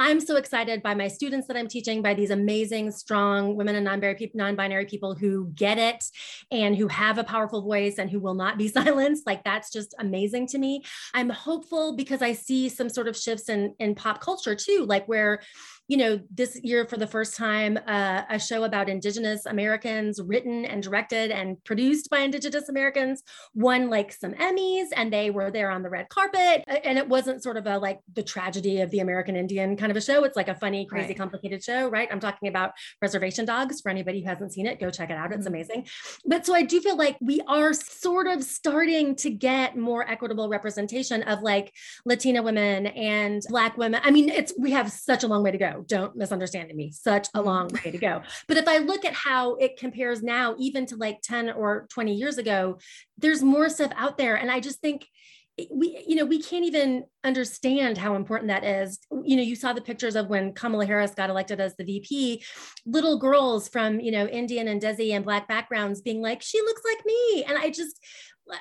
[0.00, 3.84] I'm so excited by my students that I'm teaching, by these amazing, strong women and
[3.84, 6.04] non-binary people, non-binary people who get it
[6.52, 9.26] and who have a powerful voice and who will not be silenced.
[9.26, 10.84] Like that's just amazing to me.
[11.14, 15.08] I'm hopeful because I see some sort of shifts in in pop culture too, like
[15.08, 15.40] where
[15.88, 20.66] you know, this year for the first time, uh, a show about Indigenous Americans, written
[20.66, 23.22] and directed and produced by Indigenous Americans,
[23.54, 26.62] won like some Emmys, and they were there on the red carpet.
[26.84, 29.96] And it wasn't sort of a like the tragedy of the American Indian kind of
[29.96, 30.24] a show.
[30.24, 31.16] It's like a funny, crazy, right.
[31.16, 32.08] complicated show, right?
[32.12, 33.80] I'm talking about Reservation Dogs.
[33.80, 35.32] For anybody who hasn't seen it, go check it out.
[35.32, 35.54] It's mm-hmm.
[35.54, 35.86] amazing.
[36.26, 40.50] But so I do feel like we are sort of starting to get more equitable
[40.50, 41.72] representation of like
[42.04, 44.02] Latina women and Black women.
[44.04, 46.92] I mean, it's we have such a long way to go don't misunderstand me.
[46.92, 47.46] Such a mm-hmm.
[47.46, 48.22] long way to go.
[48.46, 52.14] But if i look at how it compares now even to like 10 or 20
[52.14, 52.78] years ago
[53.16, 54.36] there's more stuff out there.
[54.36, 55.06] And i just think
[55.58, 58.98] eh, we you know we can't even understand how important that is.
[59.24, 62.42] You know you saw the pictures of when kamala harris got elected as the vp
[62.86, 66.82] little girls from you know indian and desi and black backgrounds being like she looks
[66.84, 67.44] like me.
[67.44, 67.98] And i just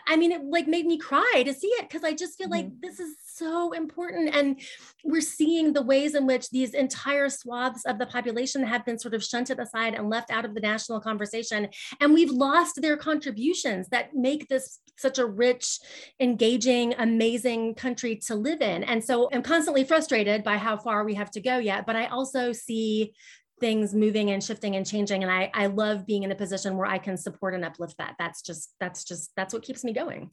[0.08, 2.54] I mean, it like made me cry to see it because I just feel mm-hmm.
[2.54, 4.36] like this is so important.
[4.36, 4.60] And
[5.04, 9.14] we're seeing the ways in which these entire swaths of the population have been sort
[9.14, 11.70] of shunted aside and left out of the national conversation.
[12.00, 15.80] And we've lost their contributions that make this such a rich,
[16.20, 18.84] engaging, amazing country to live in.
[18.84, 21.86] And so I'm constantly frustrated by how far we have to go yet.
[21.86, 23.14] But I also see
[23.60, 25.24] things moving and shifting and changing.
[25.24, 28.16] And I, I love being in a position where i can support and uplift that.
[28.20, 30.32] That's just that's just that's what keeps me going.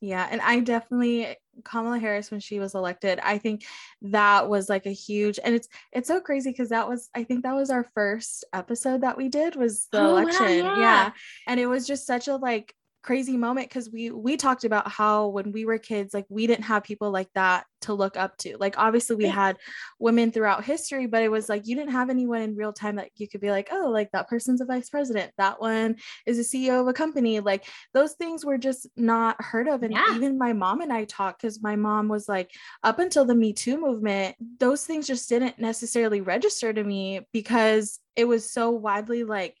[0.00, 3.64] Yeah and i definitely kamala harris when she was elected i think
[4.02, 7.44] that was like a huge and it's it's so crazy because that was i think
[7.44, 10.66] that was our first episode that we did was the oh, election.
[10.66, 10.80] wow, yeah.
[10.80, 11.10] yeah
[11.46, 12.74] and it was just such a like
[13.06, 16.64] crazy moment because we we talked about how when we were kids like we didn't
[16.64, 18.56] have people like that to look up to.
[18.58, 19.58] Like obviously we had
[20.00, 23.10] women throughout history but it was like you didn't have anyone in real time that
[23.14, 25.30] you could be like oh like that person's a vice president.
[25.38, 27.38] That one is a ceo of a company.
[27.38, 27.64] Like
[27.94, 29.84] those things were just not heard of.
[29.84, 30.16] And yeah.
[30.16, 32.50] even my mom and i talked because my mom was like
[32.82, 38.00] up until the me too movement those things just didn't necessarily register to me because
[38.16, 39.56] it was so widely like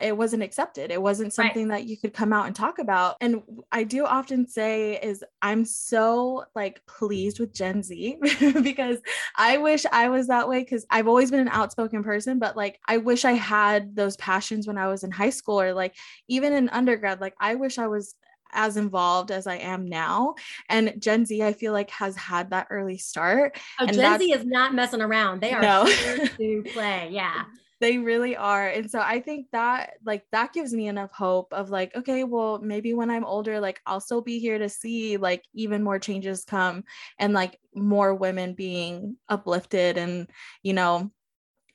[0.00, 1.82] it wasn't accepted it wasn't something right.
[1.82, 5.64] that you could come out and talk about and i do often say is i'm
[5.64, 8.18] so like pleased with gen z
[8.62, 8.98] because
[9.36, 12.80] i wish i was that way because i've always been an outspoken person but like
[12.88, 15.94] i wish i had those passions when i was in high school or like
[16.26, 18.14] even in undergrad like i wish i was
[18.52, 20.36] as involved as I am now.
[20.70, 23.58] And Gen Z, I feel like has had that early start.
[23.78, 25.42] Oh, and Gen Z is not messing around.
[25.42, 25.84] They are no.
[25.84, 27.08] here to play.
[27.10, 27.42] Yeah
[27.80, 31.70] they really are and so i think that like that gives me enough hope of
[31.70, 35.44] like okay well maybe when i'm older like i'll still be here to see like
[35.54, 36.84] even more changes come
[37.18, 40.28] and like more women being uplifted and
[40.62, 41.10] you know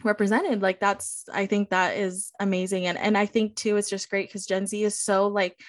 [0.03, 0.61] represented.
[0.61, 4.27] Like that's i think that is amazing and and i think too it's just great
[4.27, 5.59] because gen z is so like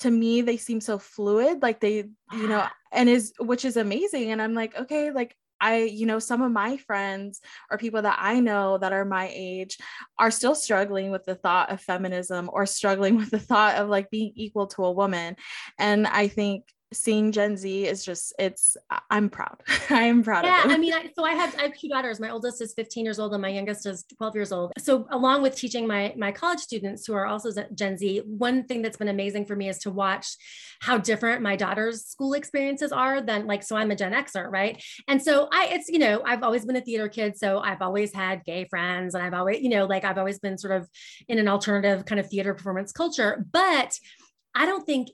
[0.00, 4.30] to me they seem so fluid like they you know and is which is amazing
[4.30, 8.18] and i'm like okay like I, you know, some of my friends or people that
[8.20, 9.78] I know that are my age
[10.18, 14.10] are still struggling with the thought of feminism or struggling with the thought of like
[14.10, 15.36] being equal to a woman.
[15.78, 18.76] And I think seeing Gen Z is just it's
[19.10, 19.62] I'm proud.
[19.90, 20.68] I am proud of it.
[20.68, 22.18] yeah, I mean, I, so I have I have two daughters.
[22.18, 24.72] My oldest is 15 years old and my youngest is 12 years old.
[24.78, 28.82] So along with teaching my my college students who are also Gen Z, one thing
[28.82, 30.36] that's been amazing for me is to watch
[30.80, 34.82] how different my daughter's school experiences are than like so I'm a Gen Xer, right?
[35.06, 38.12] And so I it's you know, I've always been a theater kid, so I've always
[38.12, 40.88] had gay friends and I've always, you know, like I've always been sort of
[41.28, 43.98] in an alternative kind of theater performance culture, but
[44.54, 45.10] I don't think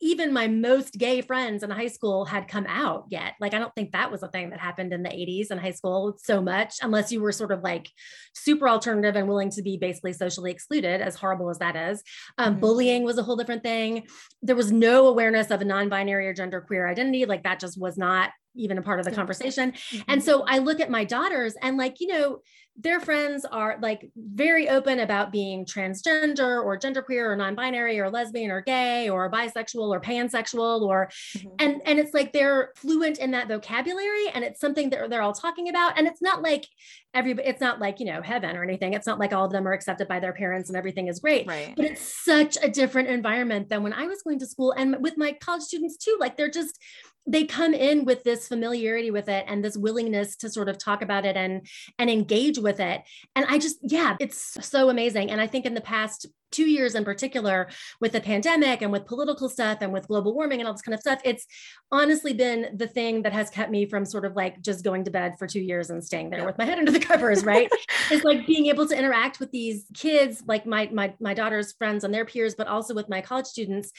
[0.00, 3.34] even my most gay friends in high school had come out yet.
[3.40, 5.72] Like, I don't think that was a thing that happened in the 80s in high
[5.72, 7.90] school so much, unless you were sort of like
[8.34, 12.02] super alternative and willing to be basically socially excluded, as horrible as that is.
[12.38, 12.60] Um, mm-hmm.
[12.60, 14.06] Bullying was a whole different thing.
[14.42, 17.24] There was no awareness of a non binary or gender queer identity.
[17.24, 19.72] Like, that just was not even a part of the conversation.
[19.72, 20.02] Mm-hmm.
[20.08, 22.38] And so I look at my daughters and, like, you know,
[22.80, 28.52] their friends are like very open about being transgender or genderqueer or non-binary or lesbian
[28.52, 31.48] or gay or bisexual or pansexual or mm-hmm.
[31.58, 35.32] and and it's like they're fluent in that vocabulary and it's something that they're all
[35.32, 36.66] talking about and it's not like
[37.14, 39.66] everybody it's not like you know heaven or anything it's not like all of them
[39.66, 41.74] are accepted by their parents and everything is great right.
[41.74, 45.16] but it's such a different environment than when i was going to school and with
[45.16, 46.78] my college students too like they're just
[47.26, 51.02] they come in with this familiarity with it and this willingness to sort of talk
[51.02, 51.66] about it and
[51.98, 53.02] and engage with it.
[53.36, 55.30] And i just yeah it's so amazing.
[55.30, 57.68] And i think in the past two years in particular
[58.00, 60.94] with the pandemic and with political stuff and with global warming and all this kind
[60.94, 61.46] of stuff it's
[61.90, 65.10] honestly been the thing that has kept me from sort of like just going to
[65.10, 67.70] bed for two years and staying there with my head under the covers right?
[68.10, 72.04] It's like being able to interact with these kids like my my my daughter's friends
[72.04, 73.92] and their peers but also with my college students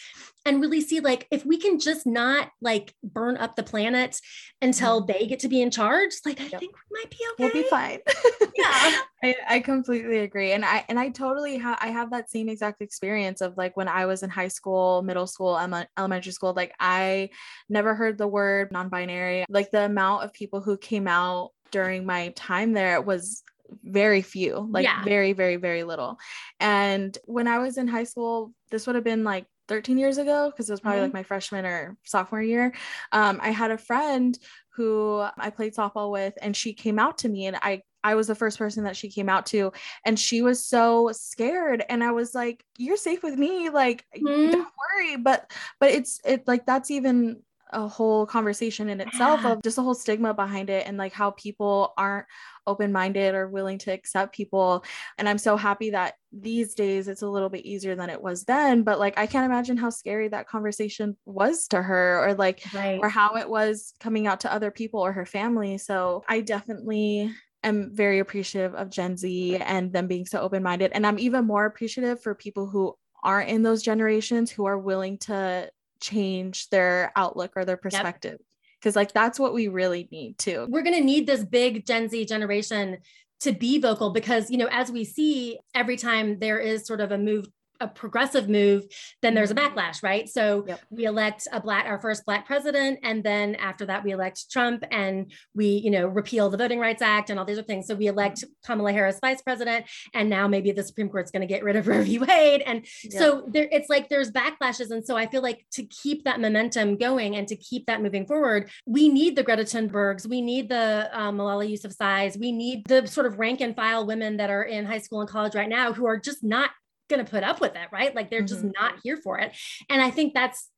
[0.46, 4.20] and really see like if we can just not like burn up the planet
[4.62, 5.12] until mm-hmm.
[5.12, 6.60] they get to be in charge like i yep.
[6.60, 8.00] think we might be okay we'll be fine.
[8.56, 8.96] Yeah.
[9.24, 10.52] I, I completely agree.
[10.54, 13.88] And i and i totally have i have that same exact experience of like when
[13.88, 15.58] i was in high school middle school
[15.98, 17.30] elementary school like i
[17.68, 22.30] never heard the word non-binary like the amount of people who came out during my
[22.36, 23.44] time there was
[23.84, 25.04] very few like yeah.
[25.04, 26.18] very very very little
[26.60, 30.50] and when i was in high school this would have been like 13 years ago
[30.50, 31.06] because it was probably mm-hmm.
[31.06, 32.74] like my freshman or sophomore year
[33.12, 34.40] um, i had a friend
[34.76, 38.28] who i played softball with and she came out to me and i I was
[38.28, 39.72] the first person that she came out to
[40.06, 44.52] and she was so scared and I was like you're safe with me like mm-hmm.
[44.52, 49.52] don't worry but but it's it like that's even a whole conversation in itself yeah.
[49.52, 52.26] of just a whole stigma behind it and like how people aren't
[52.66, 54.84] open minded or willing to accept people.
[55.18, 58.44] And I'm so happy that these days it's a little bit easier than it was
[58.44, 58.84] then.
[58.84, 63.00] But like, I can't imagine how scary that conversation was to her or like, right.
[63.02, 65.78] or how it was coming out to other people or her family.
[65.78, 67.32] So I definitely
[67.64, 70.92] am very appreciative of Gen Z and them being so open minded.
[70.94, 75.18] And I'm even more appreciative for people who aren't in those generations who are willing
[75.20, 75.70] to
[76.00, 78.38] change their outlook or their perspective.
[78.40, 78.46] Yep
[78.80, 80.66] because like that's what we really need too.
[80.70, 83.00] We're going to need this big Gen Z generation
[83.42, 87.12] to be vocal because you know as we see every time there is sort of
[87.12, 87.46] a move
[87.80, 88.86] a progressive move,
[89.22, 89.78] then there's a mm-hmm.
[89.78, 90.28] backlash, right?
[90.28, 90.82] So yep.
[90.90, 94.84] we elect a black, our first black president, and then after that we elect Trump,
[94.92, 97.88] and we, you know, repeal the Voting Rights Act and all these other things.
[97.88, 101.48] So we elect Kamala Harris vice president, and now maybe the Supreme Court's going to
[101.48, 102.20] get rid of Roe v.
[102.20, 103.14] Wade, and yep.
[103.14, 106.98] so there, it's like there's backlashes, and so I feel like to keep that momentum
[106.98, 111.10] going and to keep that moving forward, we need the Greta Thunbergs, we need the
[111.14, 114.86] um, Malala Yousafzais, we need the sort of rank and file women that are in
[114.86, 116.72] high school and college right now who are just not
[117.10, 118.16] going to put up with it, right?
[118.16, 118.48] Like they're mm-hmm.
[118.48, 119.56] just not here for it.
[119.90, 120.70] And I think that's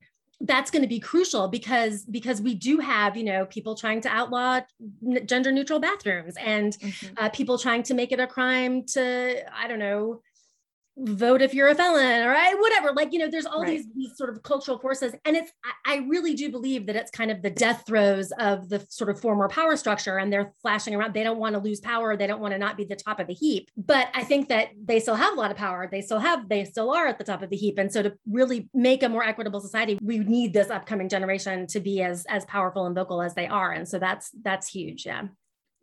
[0.43, 4.09] that's going to be crucial because because we do have you know people trying to
[4.09, 4.59] outlaw
[5.25, 7.13] gender neutral bathrooms and mm-hmm.
[7.17, 10.21] uh, people trying to make it a crime to i don't know
[10.97, 12.93] vote if you're a felon or whatever.
[12.93, 13.69] Like you know there's all right.
[13.69, 15.51] these these sort of cultural forces and it's
[15.85, 19.09] I, I, really do believe that it's kind of the death throes of the sort
[19.09, 21.13] of former power structure and they're flashing around.
[21.13, 23.27] They don't want to lose power they don't want to not be the top of
[23.27, 26.19] the heap but i think that they still have a lot of power they still
[26.19, 29.03] have they still are at the top of the heap and so to really make
[29.03, 32.95] a more equitable society we need this upcoming generation to be as as powerful and
[32.95, 35.23] vocal as they are and so that's that's huge yeah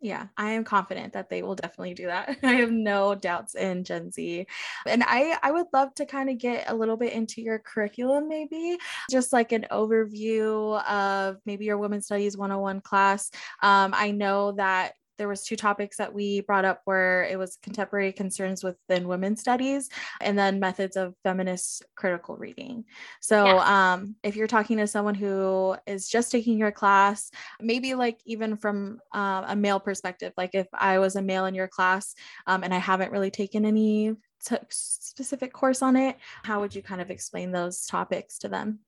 [0.01, 2.37] Yeah, I am confident that they will definitely do that.
[2.43, 4.47] I have no doubts in Gen Z.
[4.85, 8.29] And I I would love to kind of get a little bit into your curriculum
[8.29, 8.77] maybe,
[9.11, 13.29] just like an overview of maybe your women's studies 101 class.
[13.61, 17.59] Um, I know that there was two topics that we brought up where it was
[17.61, 19.89] contemporary concerns within women's studies
[20.21, 22.85] and then methods of feminist critical reading
[23.21, 23.93] so yeah.
[23.93, 27.29] um, if you're talking to someone who is just taking your class
[27.61, 31.53] maybe like even from uh, a male perspective like if i was a male in
[31.53, 32.15] your class
[32.47, 36.81] um, and i haven't really taken any t- specific course on it how would you
[36.81, 38.79] kind of explain those topics to them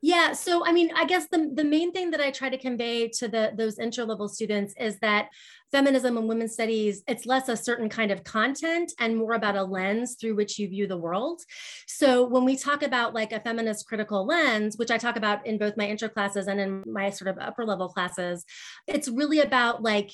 [0.00, 0.32] yeah.
[0.32, 3.28] So, I mean, I guess the, the main thing that I try to convey to
[3.28, 5.28] the those intro level students is that
[5.70, 9.62] feminism and women's studies, it's less a certain kind of content and more about a
[9.62, 11.42] lens through which you view the world.
[11.86, 15.58] So when we talk about like a feminist critical lens, which I talk about in
[15.58, 18.44] both my intro classes and in my sort of upper level classes,
[18.86, 20.10] it's really about like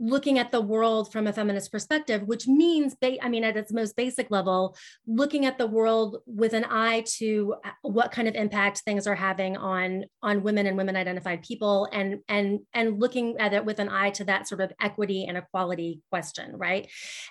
[0.00, 3.72] looking at the world from a feminist perspective, which means, ba- I mean, at its
[3.72, 4.76] most basic level,
[5.06, 9.14] looking at the world with an eye to uh, what kind of impact things are
[9.14, 13.78] having on on women and women identified people, and and and looking at it with
[13.78, 16.88] an eye to that sort of equity and equality question, right?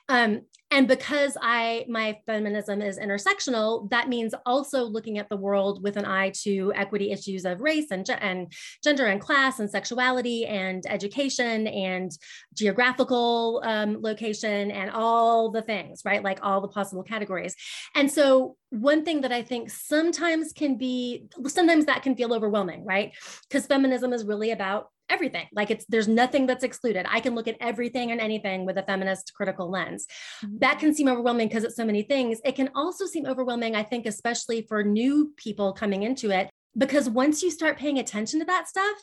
[0.09, 5.81] Um, and because I my feminism is intersectional, that means also looking at the world
[5.81, 8.51] with an eye to equity issues of race and, and
[8.83, 12.11] gender and class and sexuality and education and
[12.57, 16.23] geographical um, location and all the things, right?
[16.23, 17.55] Like all the possible categories.
[17.95, 22.83] And so one thing that I think sometimes can be, sometimes that can feel overwhelming,
[22.83, 23.13] right?
[23.47, 25.47] Because feminism is really about everything.
[25.53, 27.05] Like it's there's nothing that's excluded.
[27.09, 30.05] I can look at everything and anything with a feminist critical lens.
[30.43, 30.57] Mm-hmm.
[30.59, 32.41] That can seem overwhelming because it's so many things.
[32.43, 37.09] It can also seem overwhelming, I think, especially for new people coming into it, because
[37.09, 38.97] once you start paying attention to that stuff,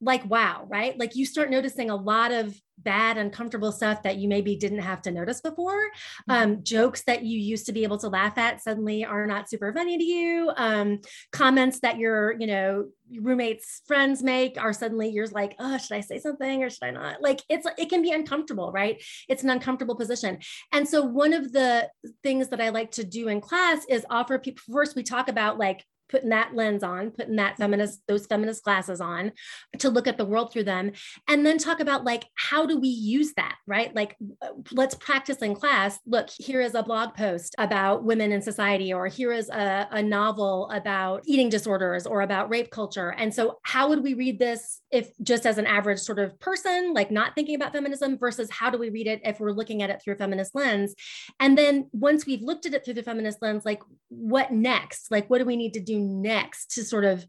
[0.00, 0.98] like wow, right?
[0.98, 5.02] Like you start noticing a lot of bad, uncomfortable stuff that you maybe didn't have
[5.02, 5.88] to notice before.
[6.30, 6.30] Mm-hmm.
[6.30, 9.72] Um, jokes that you used to be able to laugh at suddenly are not super
[9.72, 10.52] funny to you.
[10.56, 11.00] Um,
[11.32, 12.88] comments that your, you know,
[13.20, 16.90] roommates, friends make are suddenly you're like, oh, should I say something or should I
[16.92, 17.20] not?
[17.20, 19.02] Like it's it can be uncomfortable, right?
[19.28, 20.38] It's an uncomfortable position.
[20.72, 21.90] And so one of the
[22.22, 25.58] things that I like to do in class is offer people first we talk about
[25.58, 29.32] like putting that lens on, putting that feminist, those feminist glasses on
[29.78, 30.92] to look at the world through them.
[31.28, 33.94] And then talk about like, how do we use that, right?
[33.94, 34.16] Like,
[34.72, 35.98] let's practice in class.
[36.06, 40.02] Look, here is a blog post about women in society, or here is a, a
[40.02, 43.10] novel about eating disorders or about rape culture.
[43.10, 46.94] And so, how would we read this if just as an average sort of person,
[46.94, 49.90] like not thinking about feminism, versus how do we read it if we're looking at
[49.90, 50.94] it through a feminist lens?
[51.40, 55.10] And then once we've looked at it through the feminist lens, like, what next?
[55.10, 57.26] Like, what do we need to do next to sort of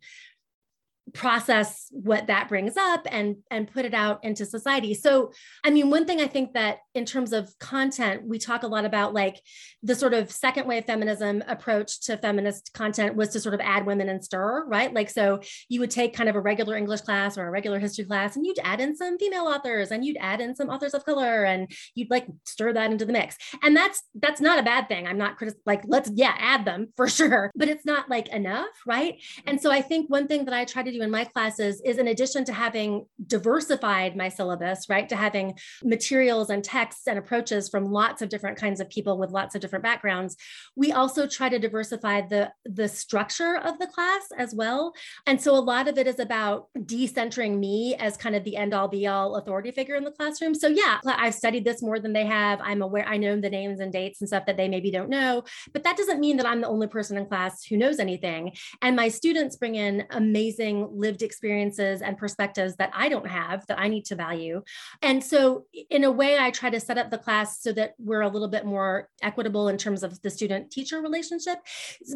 [1.13, 4.93] process what that brings up and and put it out into society.
[4.93, 5.31] So
[5.63, 8.85] i mean one thing i think that in terms of content we talk a lot
[8.85, 9.41] about like
[9.83, 13.85] the sort of second wave feminism approach to feminist content was to sort of add
[13.85, 14.93] women and stir right?
[14.93, 18.05] Like so you would take kind of a regular english class or a regular history
[18.05, 21.05] class and you'd add in some female authors and you'd add in some authors of
[21.05, 23.37] color and you'd like stir that into the mix.
[23.61, 25.07] And that's that's not a bad thing.
[25.07, 28.67] I'm not critic like let's yeah add them for sure but it's not like enough
[28.85, 29.15] right?
[29.15, 29.49] Mm-hmm.
[29.49, 31.97] And so i think one thing that i try to do in my classes is
[31.97, 37.69] in addition to having diversified my syllabus, right, to having materials and texts and approaches
[37.69, 40.35] from lots of different kinds of people with lots of different backgrounds,
[40.75, 44.93] we also try to diversify the, the structure of the class as well.
[45.25, 48.73] And so a lot of it is about decentering me as kind of the end
[48.73, 50.55] all be all authority figure in the classroom.
[50.55, 52.59] So yeah, I've studied this more than they have.
[52.61, 55.43] I'm aware, I know the names and dates and stuff that they maybe don't know,
[55.73, 58.53] but that doesn't mean that I'm the only person in class who knows anything.
[58.81, 63.79] And my students bring in amazing lived experiences and perspectives that I don't have that
[63.79, 64.63] I need to value.
[65.01, 68.21] And so, in a way, I try to set up the class so that we're
[68.21, 71.59] a little bit more equitable in terms of the student teacher relationship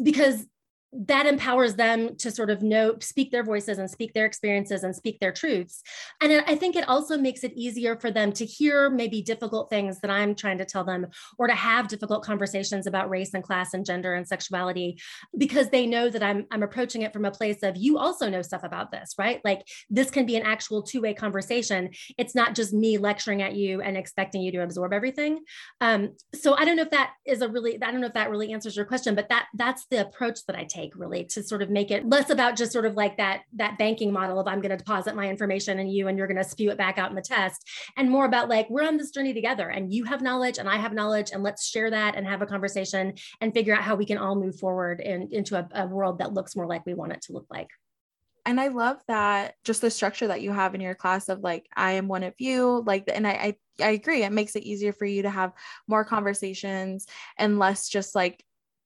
[0.02, 0.46] because
[0.94, 4.94] that empowers them to sort of know speak their voices and speak their experiences and
[4.94, 5.82] speak their truths.
[6.20, 10.00] And i think it also makes it easier for them to hear maybe difficult things
[10.00, 11.06] that i'm trying to tell them
[11.38, 14.98] or to have difficult conversations about race and class and gender and sexuality
[15.36, 18.42] because they know that i'm i'm approaching it from a place of you also know
[18.42, 19.40] stuff about this right?
[19.44, 21.90] Like this can be an actual two-way conversation.
[22.18, 25.40] It's not just me lecturing at you and expecting you to absorb everything.
[25.80, 28.30] Um, so i don't know if that is a really i don't know if that
[28.30, 31.42] really answers your question but that that's the approach that i take take really to
[31.42, 34.46] sort of make it less about just sort of like that that banking model of
[34.46, 36.98] I'm going to deposit my information in you and you're going to spew it back
[36.98, 40.04] out in the test and more about like we're on this journey together and you
[40.04, 43.52] have knowledge and I have knowledge and let's share that and have a conversation and
[43.52, 46.56] figure out how we can all move forward in, into a, a world that looks
[46.56, 47.68] more like we want it to look like.
[48.46, 51.66] And I love that just the structure that you have in your class of like,
[51.74, 54.22] I am one of you, like, and I, I I agree.
[54.22, 55.52] It makes it easier for you to have
[55.88, 57.06] more conversations
[57.38, 58.44] and less just like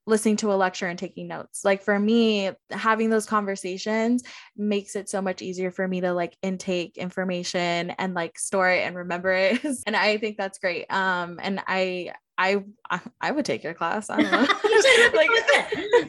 [0.09, 1.65] listening to a lecture and taking notes.
[1.65, 4.23] Like for me, having those conversations
[4.57, 8.81] makes it so much easier for me to like intake information and like store it
[8.81, 9.65] and remember it.
[9.87, 10.87] and I think that's great.
[10.91, 12.65] Um and I I
[13.21, 14.09] I would take your class.
[14.09, 14.39] I don't know.
[15.15, 15.31] like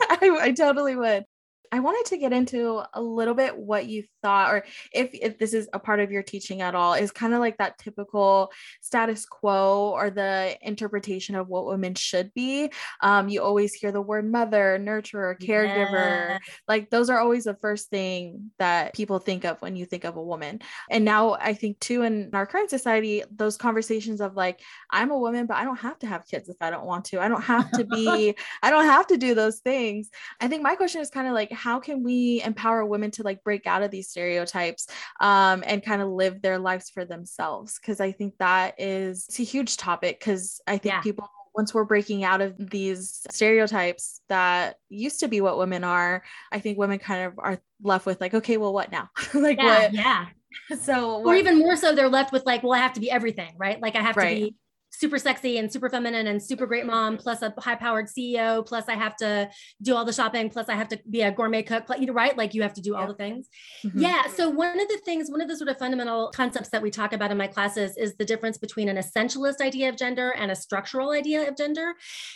[0.10, 1.26] I, I totally would.
[1.72, 5.54] I wanted to get into a little bit what you thought, or if, if this
[5.54, 8.52] is a part of your teaching at all, is kind of like that typical
[8.82, 12.72] status quo or the interpretation of what women should be.
[13.02, 15.92] Um, you always hear the word mother, nurturer, caregiver.
[15.92, 16.38] Yeah.
[16.68, 20.16] Like those are always the first thing that people think of when you think of
[20.16, 20.60] a woman.
[20.90, 24.60] And now I think too in our current society, those conversations of like,
[24.90, 27.20] I'm a woman, but I don't have to have kids if I don't want to.
[27.20, 30.10] I don't have to be, I don't have to do those things.
[30.42, 33.44] I think my question is kind of like, how can we empower women to like
[33.44, 34.88] break out of these stereotypes
[35.20, 37.78] um, and kind of live their lives for themselves?
[37.80, 41.02] Because I think that is a huge topic because I think yeah.
[41.02, 46.24] people once we're breaking out of these stereotypes that used to be what women are,
[46.52, 49.10] I think women kind of are left with like, okay, well, what now?
[49.34, 49.94] like yeah, what?
[49.94, 50.26] Yeah.
[50.82, 51.34] So, what?
[51.34, 53.80] or even more so, they're left with like, well, I have to be everything, right?
[53.80, 54.34] Like I have right.
[54.34, 54.56] to be
[54.92, 58.86] super sexy and super feminine and super great mom plus a high powered ceo plus
[58.88, 59.50] i have to
[59.82, 62.38] do all the shopping plus i have to be a gourmet cook you know right?
[62.38, 63.48] Like you have to do all the things.
[63.86, 64.00] Mm-hmm.
[64.00, 66.92] yeah so one of the things one of the sort of fundamental concepts that we
[66.92, 70.52] talk about in my classes is the difference between an essentialist idea of gender and
[70.52, 71.94] a structural idea of gender.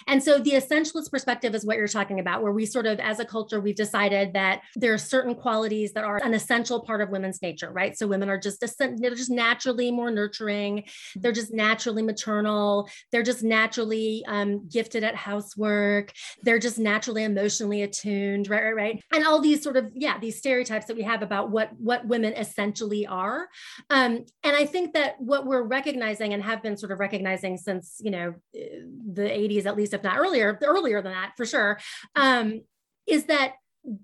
[0.07, 3.19] And so the essentialist perspective is what you're talking about where we sort of as
[3.19, 7.09] a culture we've decided that there are certain qualities that are an essential part of
[7.09, 7.97] women's nature right?
[7.97, 10.85] So women are just they're just naturally more nurturing.
[11.15, 12.89] They're just naturally maternal maternal.
[13.11, 16.13] They're just naturally um, gifted at housework.
[16.43, 19.03] They're just naturally emotionally attuned, right, right, right.
[19.13, 22.33] And all these sort of yeah, these stereotypes that we have about what what women
[22.33, 23.47] essentially are.
[23.89, 27.99] Um, and I think that what we're recognizing and have been sort of recognizing since
[28.01, 31.79] you know the 80s, at least if not earlier, earlier than that for sure,
[32.15, 32.61] um,
[33.07, 33.53] is that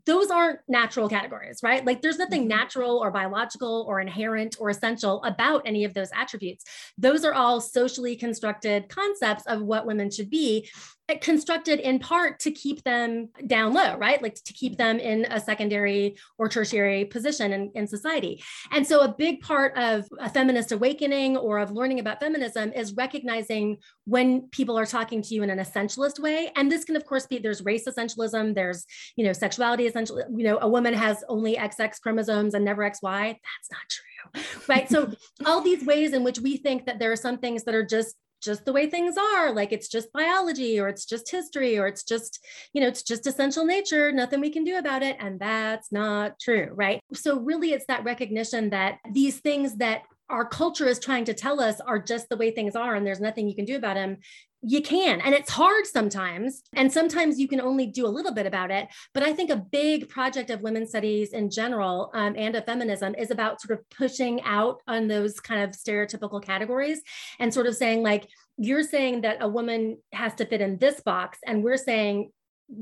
[0.06, 1.86] those aren't natural categories, right?
[1.86, 2.50] Like there's nothing mm-hmm.
[2.50, 6.66] natural or biological or inherent or essential about any of those attributes.
[6.98, 10.70] Those are all socially constructed concepts of what women should be
[11.16, 14.22] constructed in part to keep them down low, right?
[14.22, 18.44] Like to keep them in a secondary or tertiary position in, in society.
[18.72, 22.94] And so a big part of a feminist awakening or of learning about feminism is
[22.94, 26.52] recognizing when people are talking to you in an essentialist way.
[26.56, 28.86] And this can of course be there's race essentialism, there's,
[29.16, 33.02] you know, sexuality essential, you know, a woman has only XX chromosomes and never XY.
[33.04, 34.64] That's not true.
[34.68, 34.90] Right.
[34.90, 35.12] So
[35.46, 38.16] all these ways in which we think that there are some things that are just
[38.40, 42.04] just the way things are like it's just biology or it's just history or it's
[42.04, 45.92] just you know it's just essential nature nothing we can do about it and that's
[45.92, 47.02] not true right?
[47.14, 51.60] So really it's that recognition that these things that our culture is trying to tell
[51.60, 54.18] us are just the way things are and there's nothing you can do about them
[54.62, 55.22] you can.
[55.22, 56.64] And it's hard sometimes.
[56.74, 58.88] And sometimes you can only do a little bit about it.
[59.14, 63.16] But i think a big project of women's studies in general um, and of feminism
[63.16, 67.02] is about sort of pushing out on those kind of stereotypical categories
[67.40, 68.28] and sort of saying like
[68.58, 72.32] you're saying that a woman has to fit in this box and we're saying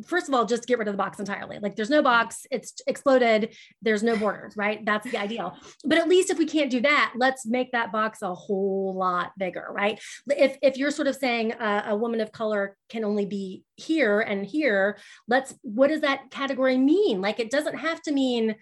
[0.05, 1.59] first of all, just get rid of the box entirely.
[1.59, 4.83] Like there's no box, it's exploded, there's no borders, right?
[4.85, 5.57] That's the ideal.
[5.85, 9.31] But at least if we can't do that, let's make that box a whole lot
[9.37, 9.99] bigger, right?
[10.29, 14.19] If, if you're sort of saying uh, a woman of color can only be here
[14.19, 17.21] and here, let's, what does that category mean?
[17.21, 18.55] Like it doesn't have to mean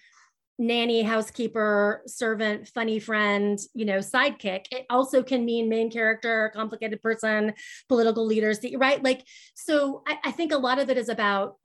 [0.57, 4.65] nanny, housekeeper, servant, funny friend, you know, sidekick.
[4.71, 7.53] It also can mean main character, complicated person,
[7.89, 9.03] political leaders, right?
[9.03, 9.25] Like,
[9.55, 11.55] so I, I think a lot of it is about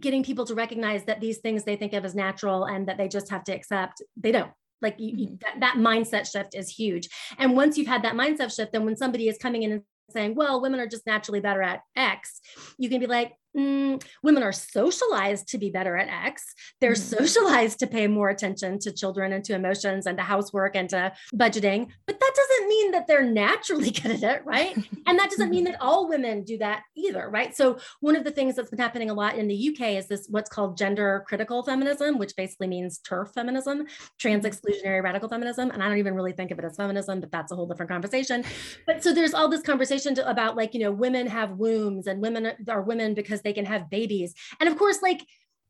[0.00, 3.08] getting people to recognize that these things they think of as natural and that they
[3.08, 4.52] just have to accept, they don't.
[4.80, 5.60] Like you, you, mm-hmm.
[5.60, 7.08] that, that mindset shift is huge.
[7.38, 10.34] And once you've had that mindset shift, then when somebody is coming in and saying,
[10.34, 12.40] well, women are just naturally better at X,
[12.78, 16.54] you can be like, mm, women are socialized to be better at X.
[16.80, 17.16] They're mm-hmm.
[17.16, 21.12] socialized to pay more attention to children and to emotions and to housework and to
[21.34, 21.88] budgeting.
[22.06, 24.76] But that doesn't mean that they're naturally good at it, right?
[25.06, 27.54] and that doesn't mean that all women do that either, right?
[27.54, 30.26] So one of the things that's been happening a lot in the UK is this
[30.28, 33.86] what's called gender critical feminism, which basically means TERF feminism,
[34.18, 34.54] trans mm-hmm.
[34.54, 35.70] exclusionary radical feminism.
[35.70, 37.90] And I don't even really think of it as feminism, but that's a whole different
[37.90, 38.44] conversation.
[38.86, 42.20] But so there's all this conversation to, about like, you know, women have wombs and
[42.20, 44.34] women are women because they can have babies.
[44.60, 45.22] And of course, like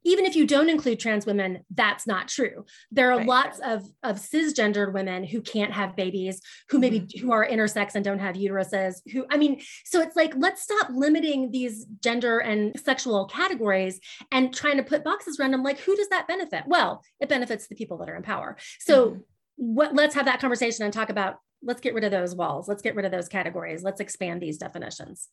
[0.04, 2.64] even if you don't include trans women, that's not true.
[2.90, 3.26] There are Right.
[3.26, 7.20] lots of, of cisgendered women who can't have babies, who maybe Mhm.
[7.20, 10.88] who are intersex and don't have uteruses, who I mean, so it's like let's stop
[10.90, 14.00] limiting these gender and sexual categories
[14.32, 15.62] and trying to put boxes around them.
[15.62, 16.64] Like, who does that benefit?
[16.66, 18.56] Well, it benefits the people that are in power.
[18.80, 19.24] So Mhm.
[19.54, 22.82] what let's have that conversation and talk about let's get rid of those walls, let's
[22.82, 25.28] get rid of those categories, let's expand these definitions.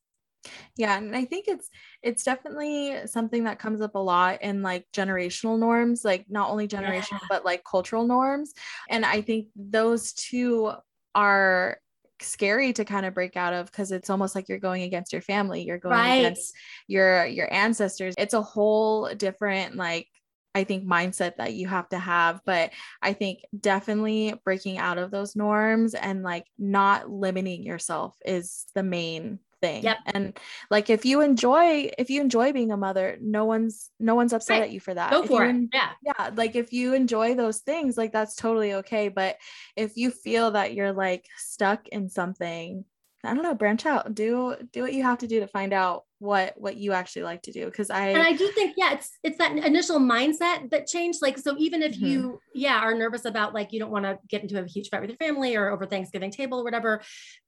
[0.78, 1.70] Yeah, and I think it's
[2.02, 6.68] it's definitely something that comes up a lot in like generational norms, like not only
[6.68, 8.54] generational but like cultural norms.
[8.90, 10.72] And I think those two
[11.16, 11.80] are
[12.22, 15.22] scary to kind of break out of because it's almost like you're going against your
[15.22, 16.18] family, you're going Right.
[16.20, 16.56] against
[16.88, 18.16] your your ancestors.
[18.18, 20.08] It's a whole different like
[20.56, 22.72] I think mindset that you have to have, but
[23.02, 28.84] I think definitely breaking out of those norms and like not limiting yourself is the
[28.84, 29.84] main thing.
[29.84, 29.98] Yep.
[30.14, 30.40] And
[30.70, 34.60] like if you enjoy if you enjoy being a mother, no one's no one's upset
[34.60, 34.64] Right.
[34.64, 35.12] at you for that.
[35.12, 35.50] Go If for it.
[35.50, 35.90] en- Yeah.
[36.04, 39.10] yeah, like if you enjoy those things, like that's totally okay.
[39.10, 39.38] But
[39.76, 42.86] if you feel that you're like stuck in something,
[43.24, 44.16] I don't know, branch out.
[44.16, 47.42] Do do what you have to do to find out what what you actually like
[47.44, 47.70] to do.
[47.72, 51.38] Cause I and i do think yeah it's it's that initial mindset that changed like
[51.38, 52.02] so even if Mhm.
[52.02, 55.00] you yeah are nervous about like you don't want to get into a huge fight
[55.02, 57.02] with your family or over thanksgiving table or whatever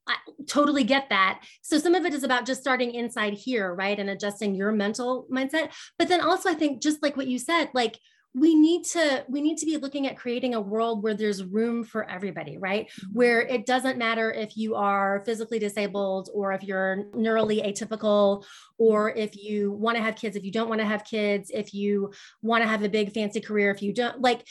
[0.07, 0.15] i
[0.47, 4.09] totally get that so some of it is about just starting inside here right and
[4.09, 7.97] adjusting your mental mindset but then also i think just like what you said like
[8.33, 11.83] we need to we need to be looking at creating a world where there's room
[11.83, 12.89] for everybody right?
[13.11, 18.45] Where it doesn't matter if you are physically disabled or if you're neurally atypical
[18.77, 21.73] or if you want to have kids if you don't want to have kids if
[21.73, 22.11] you
[22.41, 24.47] want to have a big fancy career if you don't like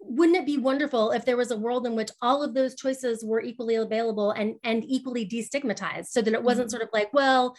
[0.00, 3.24] wouldn't it be wonderful if there was a world in which all of those choices
[3.24, 6.70] were equally available and and equally destigmatized so that it wasn't Mhm.
[6.70, 7.56] sort of like well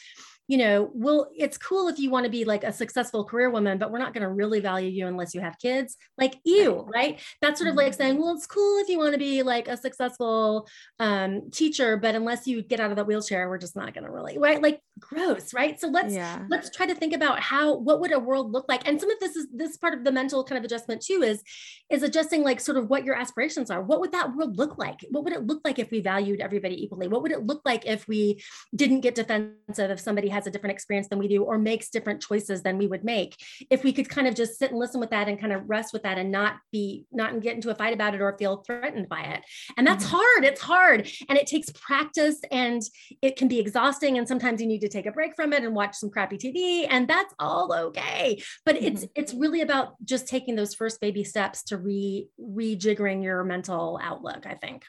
[0.47, 3.77] you know well it's cool if you want to be like a successful career woman
[3.77, 5.97] but we're not going to really value you unless you have kids.
[6.17, 7.19] Like ew right.
[7.41, 7.97] that's sort of like Mhm.
[7.97, 10.67] saying well it's cool if you want to be like a successful
[10.99, 14.11] um, teacher but unless you get out of that wheelchair we're just not going to
[14.11, 14.61] really right?
[14.61, 15.79] Like gross right?
[15.79, 16.43] So let's yeah.
[16.49, 18.87] let's try to think about how what would a world look like?
[18.87, 21.43] And some of this is this part of the mental kind of adjustment too is
[21.89, 23.81] is adjusting like sort of what your aspirations are.
[23.81, 24.99] What would that world look like?
[25.11, 27.07] What would it look like if we valued everybody equally?
[27.07, 28.41] What would it look like if we
[28.75, 32.21] didn't get defensive if somebody has a different experience than we do or makes different
[32.21, 33.35] choices than we would make.
[33.71, 35.93] If we could kind of just sit and listen with that and kind of rest
[35.93, 39.09] with that and not be not get into a fight about it or feel threatened
[39.09, 39.41] by it.
[39.77, 40.09] And that's Mhm.
[40.09, 41.09] hard it's hard.
[41.27, 42.81] And it takes practice and
[43.21, 44.17] it can be exhausting.
[44.17, 46.87] And sometimes you need to take a break from it and watch some crappy tv
[46.89, 48.41] and that's all okay.
[48.65, 53.43] But it's it's really about just taking those first baby steps to re rejiggering your
[53.43, 54.83] mental outlook i think.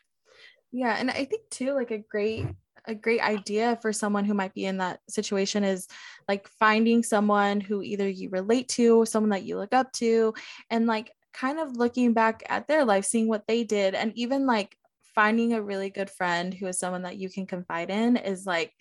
[0.71, 2.47] Yeah, and I think too, like a great
[2.89, 5.86] a great idea for someone who might be in that situation is
[6.26, 10.34] like finding someone who either you relate to, someone that you look up to,
[10.70, 14.47] and like kind of looking back at their life, seeing what they did, and even
[14.47, 14.76] like
[15.14, 18.72] finding a really good friend who is someone that you can confide in is like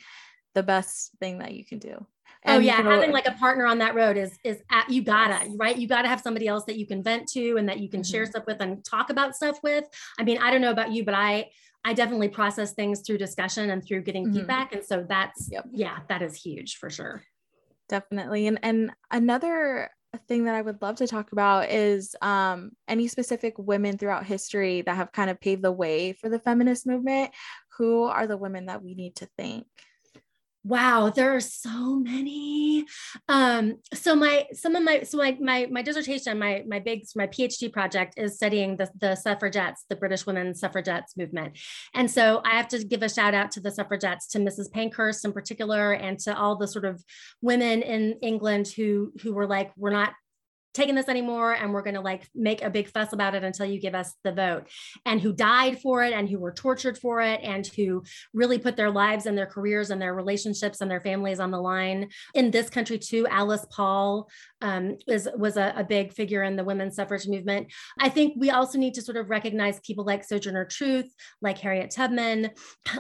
[0.55, 2.05] the best thing that you can do.
[2.45, 5.01] oh And you yeah having like a partner on that road is is at, you
[5.03, 5.55] gotta Yes.
[5.57, 8.03] right you gotta have somebody else that you can vent to and that you can
[8.03, 8.29] share Mhm.
[8.29, 9.85] stuff with and talk about stuff with
[10.19, 11.49] i mean i don't know about you but i
[11.87, 14.33] i definitely process things through discussion and through getting Mhm.
[14.33, 15.65] feedback and so that's Yep.
[15.71, 17.23] yeah that is huge for sure
[17.87, 19.89] definitely and and another
[20.27, 24.81] thing that i would love to talk about is um any specific women throughout history
[24.81, 27.31] that have kind of paved the way for the feminist movement
[27.77, 29.65] who are the women that we need to thank
[30.67, 32.85] Wow, there are so many.
[33.29, 37.25] Um, so my some of my so my my my dissertation, my my big my
[37.27, 41.57] PhD project is studying the the suffragettes, the British women suffragettes movement.
[41.93, 44.69] And so I have to give a shout out to the suffragettes, to Mrs.
[44.69, 47.01] Pankhurst in particular, and to all the sort of
[47.41, 50.15] women in England who who were like, we're not
[50.73, 53.65] taking this anymore and we're going to like make a big fuss about it until
[53.65, 54.67] you give us the vote.
[55.05, 58.03] And who died for it and who were tortured for it and who
[58.33, 61.59] really put their lives and their careers and their relationships and their families on the
[61.59, 62.09] line.
[62.33, 64.29] In this country too alice paul
[64.61, 67.71] um, is was a, a big figure in the women's suffrage movement.
[67.99, 71.11] I think we also need to sort of recognize people like sojourner truth
[71.41, 72.51] like harriet tubman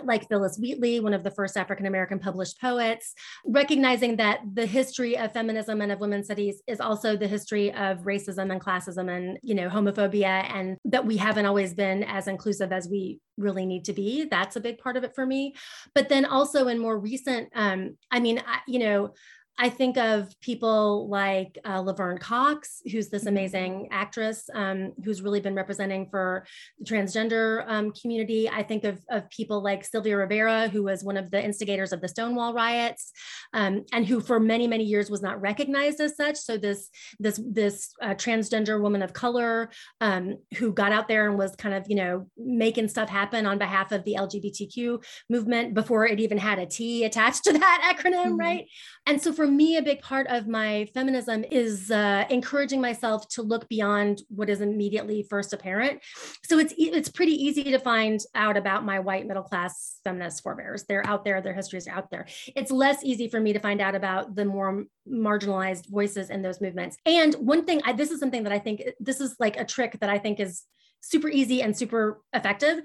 [0.03, 3.13] like phyllis wheatley one of the first african american published poets.
[3.45, 7.99] Recognizing that the history of feminism and of women's studies is also the history of
[7.99, 12.71] racism and classism and you know homophobia and that we haven't always been as inclusive
[12.71, 14.25] as we really need to be.
[14.25, 15.53] That's a big part of it for me.
[15.93, 19.13] But then also in more recent um i mean I, you know
[19.59, 23.27] I think of people like uh, Laverne Cox, who's this Mm-hmm.
[23.29, 26.45] amazing actress um, who's really been representing for
[26.79, 28.47] the transgender um, community.
[28.49, 32.01] I think of, of people like Sylvia Rivera, who was one of the instigators of
[32.01, 33.11] the Stonewall riots,
[33.53, 36.37] um, and who for many many years was not recognized as such.
[36.37, 36.89] So this
[37.19, 39.69] this this uh, transgender woman of color
[40.01, 43.57] um, who got out there and was kind of you know making stuff happen on
[43.57, 48.33] behalf of the LGBTQ movement before it even had a T attached to that acronym,
[48.33, 48.39] Mhm.
[48.39, 48.65] right?
[49.07, 53.41] And so for me, a big part of my feminism is uh, encouraging myself to
[53.41, 56.03] look beyond what is immediately first apparent.
[56.43, 60.85] So it's it's pretty easy to find out about my white middle class feminist forebears.
[60.85, 61.41] They're out there.
[61.41, 62.27] Their histories are out there.
[62.55, 66.61] It's less easy for me to find out about the more marginalized voices in those
[66.61, 66.97] movements.
[67.05, 69.99] And one thing, I, this is something that I think this is like a trick
[69.99, 70.63] that I think is
[71.01, 72.79] super easy and super effective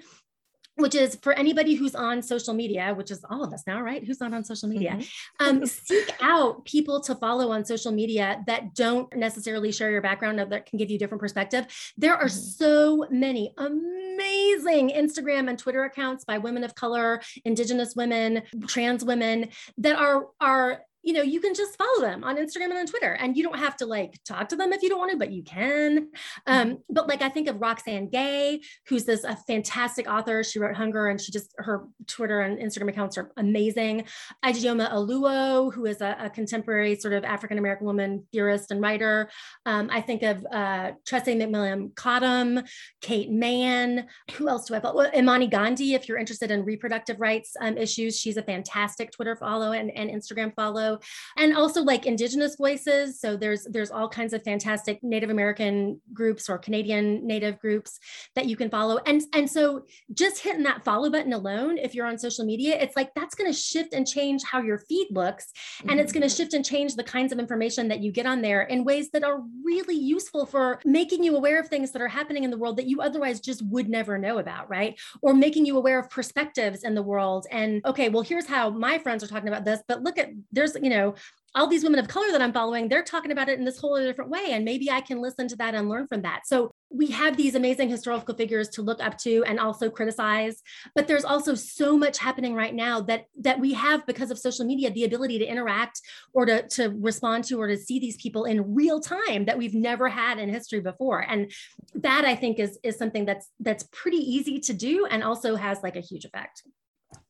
[0.76, 4.04] which is for anybody who's on social media, which is all of us now, right?
[4.04, 4.92] Who's not on social media?
[4.98, 5.08] Mhm.
[5.40, 10.38] Um, seek out people to follow on social media that don't necessarily share your background
[10.38, 11.66] that can give you different perspective.
[11.96, 12.56] There are Mhm.
[12.56, 19.50] so many amazing Instagram and Twitter accounts by women of color, indigenous women, trans women
[19.78, 23.12] that are are you know, you can just follow them on Instagram and on Twitter,
[23.12, 25.32] and you don't have to like talk to them if you don't want to, but
[25.32, 26.08] you can.
[26.46, 30.44] Um, but like I think of Roxane Gay, who's this a fantastic author.
[30.44, 34.04] She wrote Hunger, and she just her Twitter and Instagram accounts are amazing.
[34.44, 39.28] Ijeoma Oluo, who is a, a contemporary sort of African American woman theorist and writer.
[39.66, 42.60] Um, I think of uh, Tressie McMillan Cottom,
[43.00, 44.06] Kate Manne.
[44.34, 44.96] Who else do I follow?
[44.96, 49.34] Well, Imani Gandy, if you're interested in reproductive rights um, issues, she's a fantastic Twitter
[49.34, 50.91] follow and, and Instagram follow
[51.36, 53.20] and also like indigenous voices.
[53.20, 57.98] So there's there's all kinds of fantastic native american groups or canadian native groups
[58.34, 58.98] that you can follow.
[59.06, 62.96] And and so just hitting that follow button alone if you're on social media it's
[62.96, 65.52] like that's going to shift and change how your feed looks.
[65.88, 66.36] And it's going to mm-hmm.
[66.36, 69.24] shift and change the kinds of information that you get on there in ways that
[69.24, 72.76] are really useful for making you aware of things that are happening in the world
[72.76, 74.98] that you otherwise just would never know about right?
[75.20, 78.98] Or making you aware of perspectives in the world and okay well here's how my
[78.98, 81.14] friends are talking about this but look at there's you know
[81.54, 83.94] all these women of color that I'm following, they're talking about it in this whole
[83.94, 84.52] other different way.
[84.52, 86.46] And maybe I can listen to that and learn from that.
[86.46, 90.62] So we have these amazing historical figures to look up to and also criticize.
[90.94, 94.64] But there's also so much happening right now that that we have because of social
[94.64, 96.00] media, the ability to interact
[96.32, 99.74] or to, to respond to or to see these people in real time that we've
[99.74, 101.20] never had in history before.
[101.20, 101.52] And
[101.94, 105.82] that I think is is something that's that's pretty easy to do and also has
[105.82, 106.62] like a huge effect.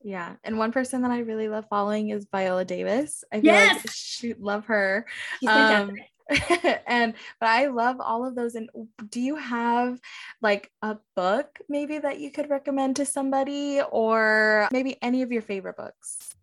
[0.03, 0.35] Yeah.
[0.43, 3.23] And one person that I really love following is Viola Davis.
[3.31, 3.75] I feel Yes!
[3.75, 5.05] like she love her.
[5.47, 5.95] Um,
[6.87, 8.55] and but I love all of those.
[8.55, 8.69] And
[9.09, 9.99] do you have
[10.41, 15.41] like a book maybe that you could recommend to somebody or maybe any of your
[15.41, 16.33] favorite books?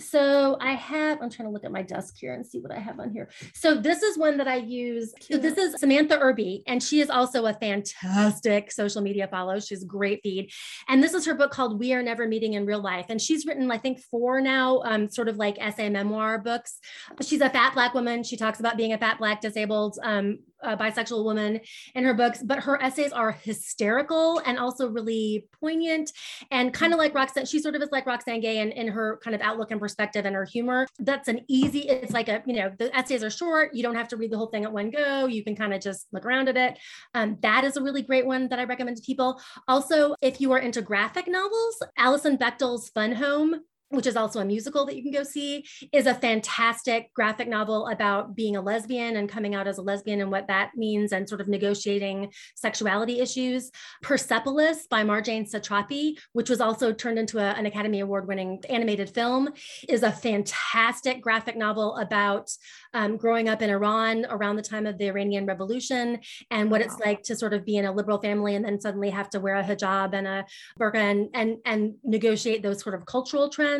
[0.00, 2.78] So I have, I'm trying to look at my desk here and see what I
[2.78, 3.30] have on here.
[3.54, 5.12] So this is one that I use.
[5.20, 9.58] So this is Samantha Irby, and she is also a fantastic social media follow.
[9.58, 10.50] She's a great feed.
[10.88, 13.06] And this is her book called We Are Never Meeting in Real Life.
[13.08, 16.78] And she's written, I think, four now, um, sort of like essay memoir books.
[17.22, 18.22] She's a fat black woman.
[18.22, 21.60] She talks about being a fat black disabled um, uh, bisexual woman
[21.94, 26.12] in her books, but her essays are hysterical and also really poignant
[26.50, 27.46] and kind of like Roxane.
[27.46, 30.24] She sort of is like Roxane Gay in, in her kind of outlook and perspective
[30.24, 30.86] and her humor.
[30.98, 33.74] That's an easy, it's like a, you know, the essays are short.
[33.74, 35.26] You don't have to read the whole thing at one go.
[35.26, 36.78] You can kind of just look around at it.
[37.14, 39.40] Um, that is a really great one that I recommend to people.
[39.66, 43.60] Also, if you are into graphic novels, Alison Bechdel's Fun Home
[43.90, 47.86] which is also a musical that you can go see, is a fantastic graphic novel
[47.86, 51.28] about being a lesbian and coming out as a lesbian and what that means and
[51.28, 53.70] sort of negotiating sexuality issues.
[54.02, 59.10] Persepolis by Marjane Satrapi, which was also turned into a, an Academy Award winning animated
[59.10, 59.48] film,
[59.88, 62.50] is a fantastic graphic novel about
[62.92, 66.18] um, growing up in Iran around the time of the Iranian Revolution
[66.50, 69.10] and what it's like to sort of be in a liberal family and then suddenly
[69.10, 70.44] have to wear a hijab and a
[70.78, 73.77] burqa and, and, and negotiate those sort of cultural trends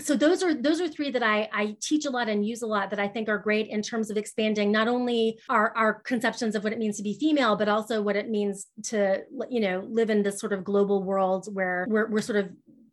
[0.00, 2.66] so those are those are three that I, I teach a lot and use a
[2.66, 6.54] lot that I think are great in terms of expanding not only our, our conceptions
[6.54, 9.86] of what it means to be female, but also what it means to you know
[9.88, 12.50] live in this sort of global world where we're, we're sort of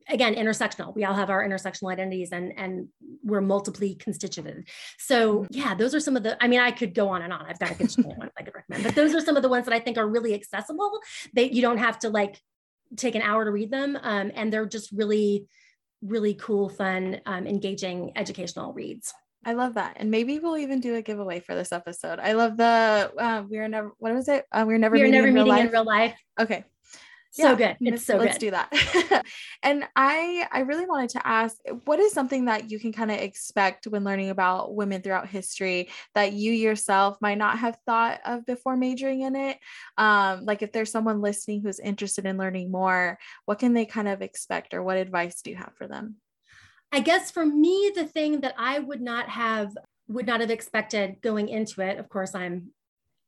[0.10, 0.94] again intersectional.
[0.96, 2.88] We all have our intersectional identities and and
[3.24, 4.68] we're multiply constituted.
[4.98, 7.46] So yeah those are some of the i mean i could go on and on.
[7.46, 9.66] I've got a good one i could recommend but those are some of the ones
[9.66, 11.00] that i think are really accessible
[11.34, 12.40] that you don't have to like
[12.98, 15.48] take an hour to read them um, and they're just really
[16.06, 19.14] really cool, fun, um, engaging educational reads.
[19.46, 19.98] I love that.
[19.98, 22.20] And maybe we'll even do a giveaway for this episode.
[22.20, 24.46] I love the uh, we are never what was it?
[24.52, 26.16] Uh, we are never we are meeting never in meeting in real life.
[26.40, 26.64] Okay.
[27.34, 27.94] So yeah, good.
[27.94, 28.54] It's so let's good.
[28.54, 29.26] Let's do that.
[29.64, 33.18] and I I really wanted to ask what is something that you can kind of
[33.18, 38.46] expect when learning about women throughout history that you yourself might not have thought of
[38.46, 39.58] before majoring in it?
[39.98, 44.08] Um, like if there's someone listening who's interested in learning more, what can they kind
[44.08, 46.18] of expect or what advice do you have for them?
[46.92, 49.76] I guess for me, the thing that I would not have
[50.08, 51.98] would not have expected going into it.
[51.98, 52.74] Of course, I'm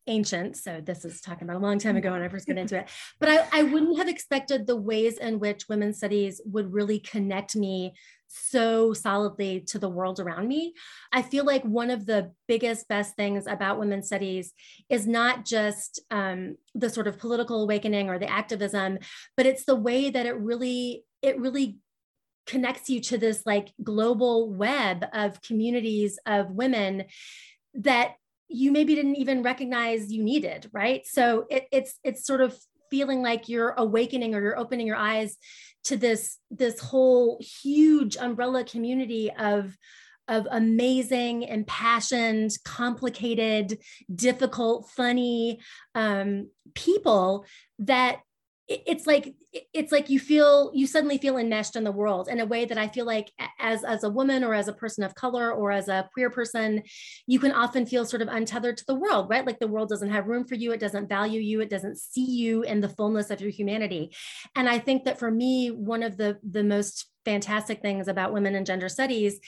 [0.08, 0.58] ancient.
[0.58, 2.90] So this is talking about a long time ago when I first got into it.
[3.20, 7.56] But I, I wouldn't have expected the ways in which women's studies would really connect
[7.56, 7.94] me
[8.28, 10.74] so solidly to the world around me.
[11.12, 14.54] I feel like one of the biggest, best things about women's studies
[14.90, 19.00] is not just um, the sort of political awakening or the activism,
[19.38, 21.78] but it's the way that it really, it really
[22.46, 27.06] connects you to this like global web of communities of women
[27.74, 28.16] that
[28.48, 31.06] you maybe didn't even recognize you needed right?
[31.06, 32.58] So it, it's it's sort of
[32.90, 35.38] feeling like you're awakening or you're opening your eyes
[35.86, 39.76] to this this whole huge umbrella community of
[40.28, 43.78] of amazing impassioned complicated
[44.14, 45.60] difficult funny
[45.94, 47.46] um, people
[47.80, 48.20] that
[48.68, 49.36] it's like
[49.74, 52.78] it's like you feel you suddenly feel enmeshed in the world in a way that
[52.78, 55.88] i feel like as as a woman or as a person of color or as
[55.88, 56.82] a queer person
[57.28, 60.12] you can often feel sort of untethered to the world right like the world doesn't
[60.12, 63.30] have room for you it doesn't value you it doesn't see you in the fullness
[63.30, 64.12] of your humanity
[64.56, 68.56] and i think that for me one of the the most fantastic things about women
[68.56, 69.40] and gender studies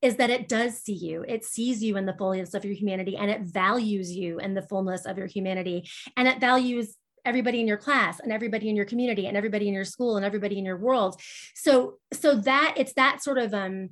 [0.00, 1.24] is that it does see you.
[1.26, 4.62] It sees you in the fullness of your humanity and it values you in the
[4.62, 5.90] fullness of your humanity.
[6.16, 9.74] And it values everybody in your class and everybody in your community and everybody in
[9.74, 11.20] your school and everybody in your world.
[11.54, 13.90] So so that it's that sort of um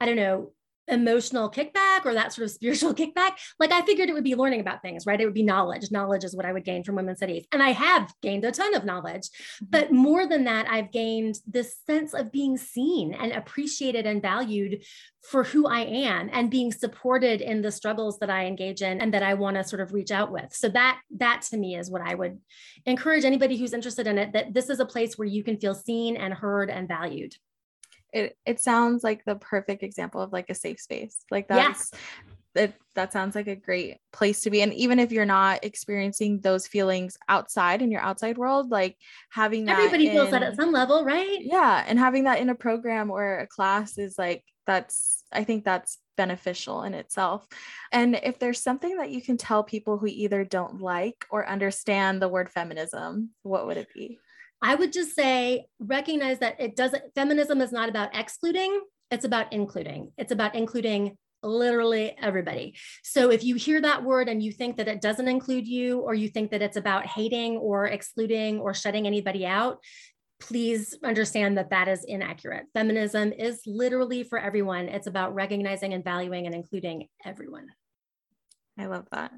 [0.00, 0.52] i don't know
[0.88, 4.60] emotional kickback or that sort of spiritual kickback like i figured it would be learning
[4.60, 5.20] about things right?
[5.20, 5.90] It would be knowledge.
[5.90, 7.46] Knowledge is what i would gain from women's studies.
[7.52, 9.66] And i have gained a ton of knowledge mm-hmm.
[9.70, 14.84] but more than that i've gained this sense of being seen and appreciated and valued
[15.22, 19.14] for who i am and being supported in the struggles that i engage in and
[19.14, 20.52] that i want to sort of reach out with.
[20.52, 22.38] So that that to me is what i would
[22.86, 25.74] encourage anybody who's interested in it that this is a place where you can feel
[25.74, 27.36] seen and heard and valued
[28.12, 31.24] it it sounds like the perfect example of like a safe space.
[31.30, 31.90] Like that's
[32.54, 32.64] yeah.
[32.64, 34.62] it that sounds like a great place to be.
[34.62, 38.96] And even if you're not experiencing those feelings outside in your outside world, like
[39.30, 41.38] having that everybody in, feels that at some level, right?
[41.40, 41.84] Yeah.
[41.86, 45.98] And having that in a program or a class is like that's I think that's
[46.16, 47.46] beneficial in itself.
[47.90, 52.20] And if there's something that you can tell people who either don't like or understand
[52.20, 54.18] the word feminism, what would it be?
[54.62, 59.52] I would just say recognize that it doesn't, feminism is not about excluding, it's about
[59.52, 60.12] including.
[60.16, 62.76] It's about including literally everybody.
[63.02, 66.14] So if you hear that word and you think that it doesn't include you, or
[66.14, 69.78] you think that it's about hating or excluding or shutting anybody out,
[70.38, 72.66] please understand that that is inaccurate.
[72.74, 74.88] Feminism is literally for everyone.
[74.88, 77.66] It's about recognizing and valuing and including everyone.
[78.78, 79.32] I love that.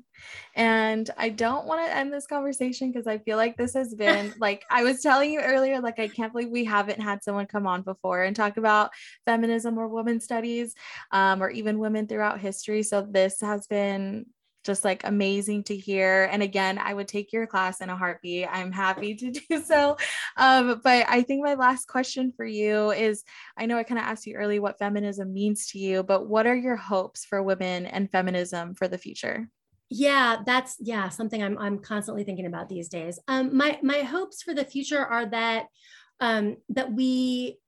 [0.54, 4.32] And I don't want to end this conversation because I feel like this has been
[4.38, 7.66] like I was telling you earlier, like I can't believe we haven't had someone come
[7.66, 8.90] on before and talk about
[9.26, 10.74] feminism or women studies
[11.10, 12.84] um, or even women throughout history.
[12.84, 14.26] So this has been
[14.64, 16.28] just like amazing to hear.
[16.32, 18.48] And again, I would take your class in a heartbeat.
[18.50, 19.96] I'm happy to do so.
[20.36, 23.22] Um, but I think my last question for you is
[23.56, 26.46] I know I kind of asked you early what feminism means to you, but what
[26.46, 29.48] are your hopes for women and feminism for the future?
[29.90, 33.18] Yeah, that's yeah, something I'm I'm constantly thinking about these days.
[33.28, 35.66] Um, my my hopes for the future are that
[36.20, 37.58] um, that we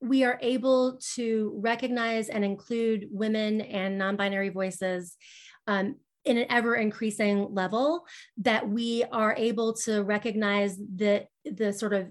[0.00, 5.16] we are able to recognize and include women and non-binary voices
[5.66, 8.04] um, in an ever increasing level
[8.38, 12.08] that we are able to recognize the the sort of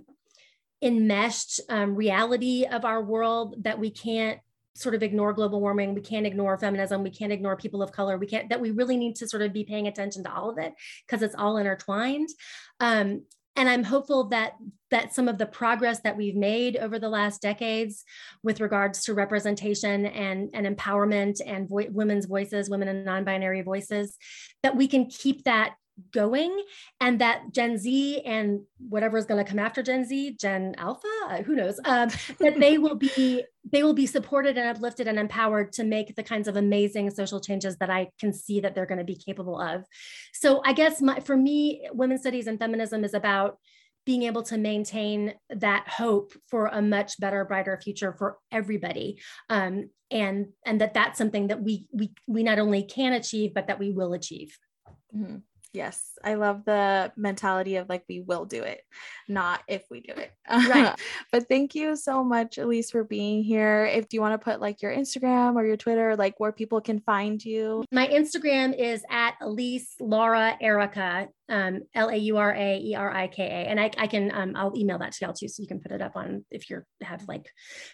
[0.82, 4.40] enmeshed um, reality of our world that we can't
[4.76, 8.18] sort of ignore global warming we can't ignore feminism we can't ignore people of color
[8.18, 10.58] we can't that we really need to sort of be paying attention to all of
[10.58, 10.74] it
[11.06, 12.28] because it's all intertwined.
[12.80, 13.24] Um,
[13.56, 14.54] and i'm hopeful that
[14.92, 18.06] that some of the progress that we've made over the last decades
[18.44, 24.18] with regards to representation and, and empowerment and vo- women's voices women and non-binary voices
[24.64, 25.76] that we can keep that
[26.12, 26.64] going
[27.00, 31.08] and that gen z and whatever is going to come after gen z gen alpha
[31.30, 35.18] uh, who knows um, that they will be they will be supported and uplifted and
[35.18, 38.86] empowered to make the kinds of amazing social changes that i can see that they're
[38.86, 39.86] going to be capable of
[40.34, 43.58] so i guess my, for me women's studies and feminism is about
[44.06, 49.20] being able to maintain that hope for a much better brighter future for everybody
[49.50, 53.68] um, and and that that's something that we we we not only can achieve but
[53.68, 54.58] that we will achieve
[55.16, 55.38] mm-hmm.
[55.76, 58.82] Yes, I love the mentality of like we will do it,
[59.28, 60.32] not if we do it.
[60.50, 60.96] Right.
[61.32, 63.86] but thank you so much, Elise, for being here.
[63.86, 67.02] If you want to put like your Instagram or your Twitter, like where people can
[67.02, 67.84] find you.
[67.92, 73.12] My Instagram is at Elise Laura Erika um, L A U R A E R
[73.12, 73.70] I K A.
[73.70, 75.48] And I, I can, um, I'll email that to y'all too.
[75.48, 77.50] So you can put it up on if you have like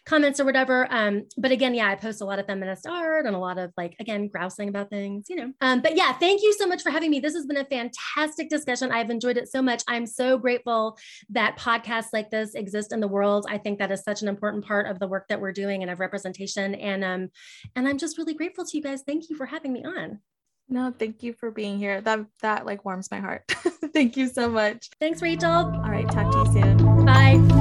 [0.05, 0.87] comments or whatever.
[0.91, 3.71] Um, but again, yeah, I post a lot of feminist art and a lot of
[3.77, 5.51] like, again, grousing about things, you know.
[5.61, 7.19] Um, but yeah, thank you so much for having me.
[7.19, 8.91] This has been a fantastic discussion.
[8.91, 9.83] I've enjoyed it so much.
[9.87, 10.97] I'm so grateful
[11.29, 13.45] that podcasts like this exist in the world.
[13.49, 15.91] I think that is such an important part of the work that we're doing and
[15.91, 16.75] of representation.
[16.75, 17.29] And, um,
[17.75, 19.03] and I'm just really grateful to you guys.
[19.05, 20.19] Thank you for having me on.
[20.71, 21.99] No, thank you for being here.
[21.99, 23.43] That that like warms my heart.
[23.93, 24.89] thank you so much.
[24.99, 25.51] Thanks, Rachel.
[25.51, 27.05] All right, talk to you soon.
[27.05, 27.60] Bye.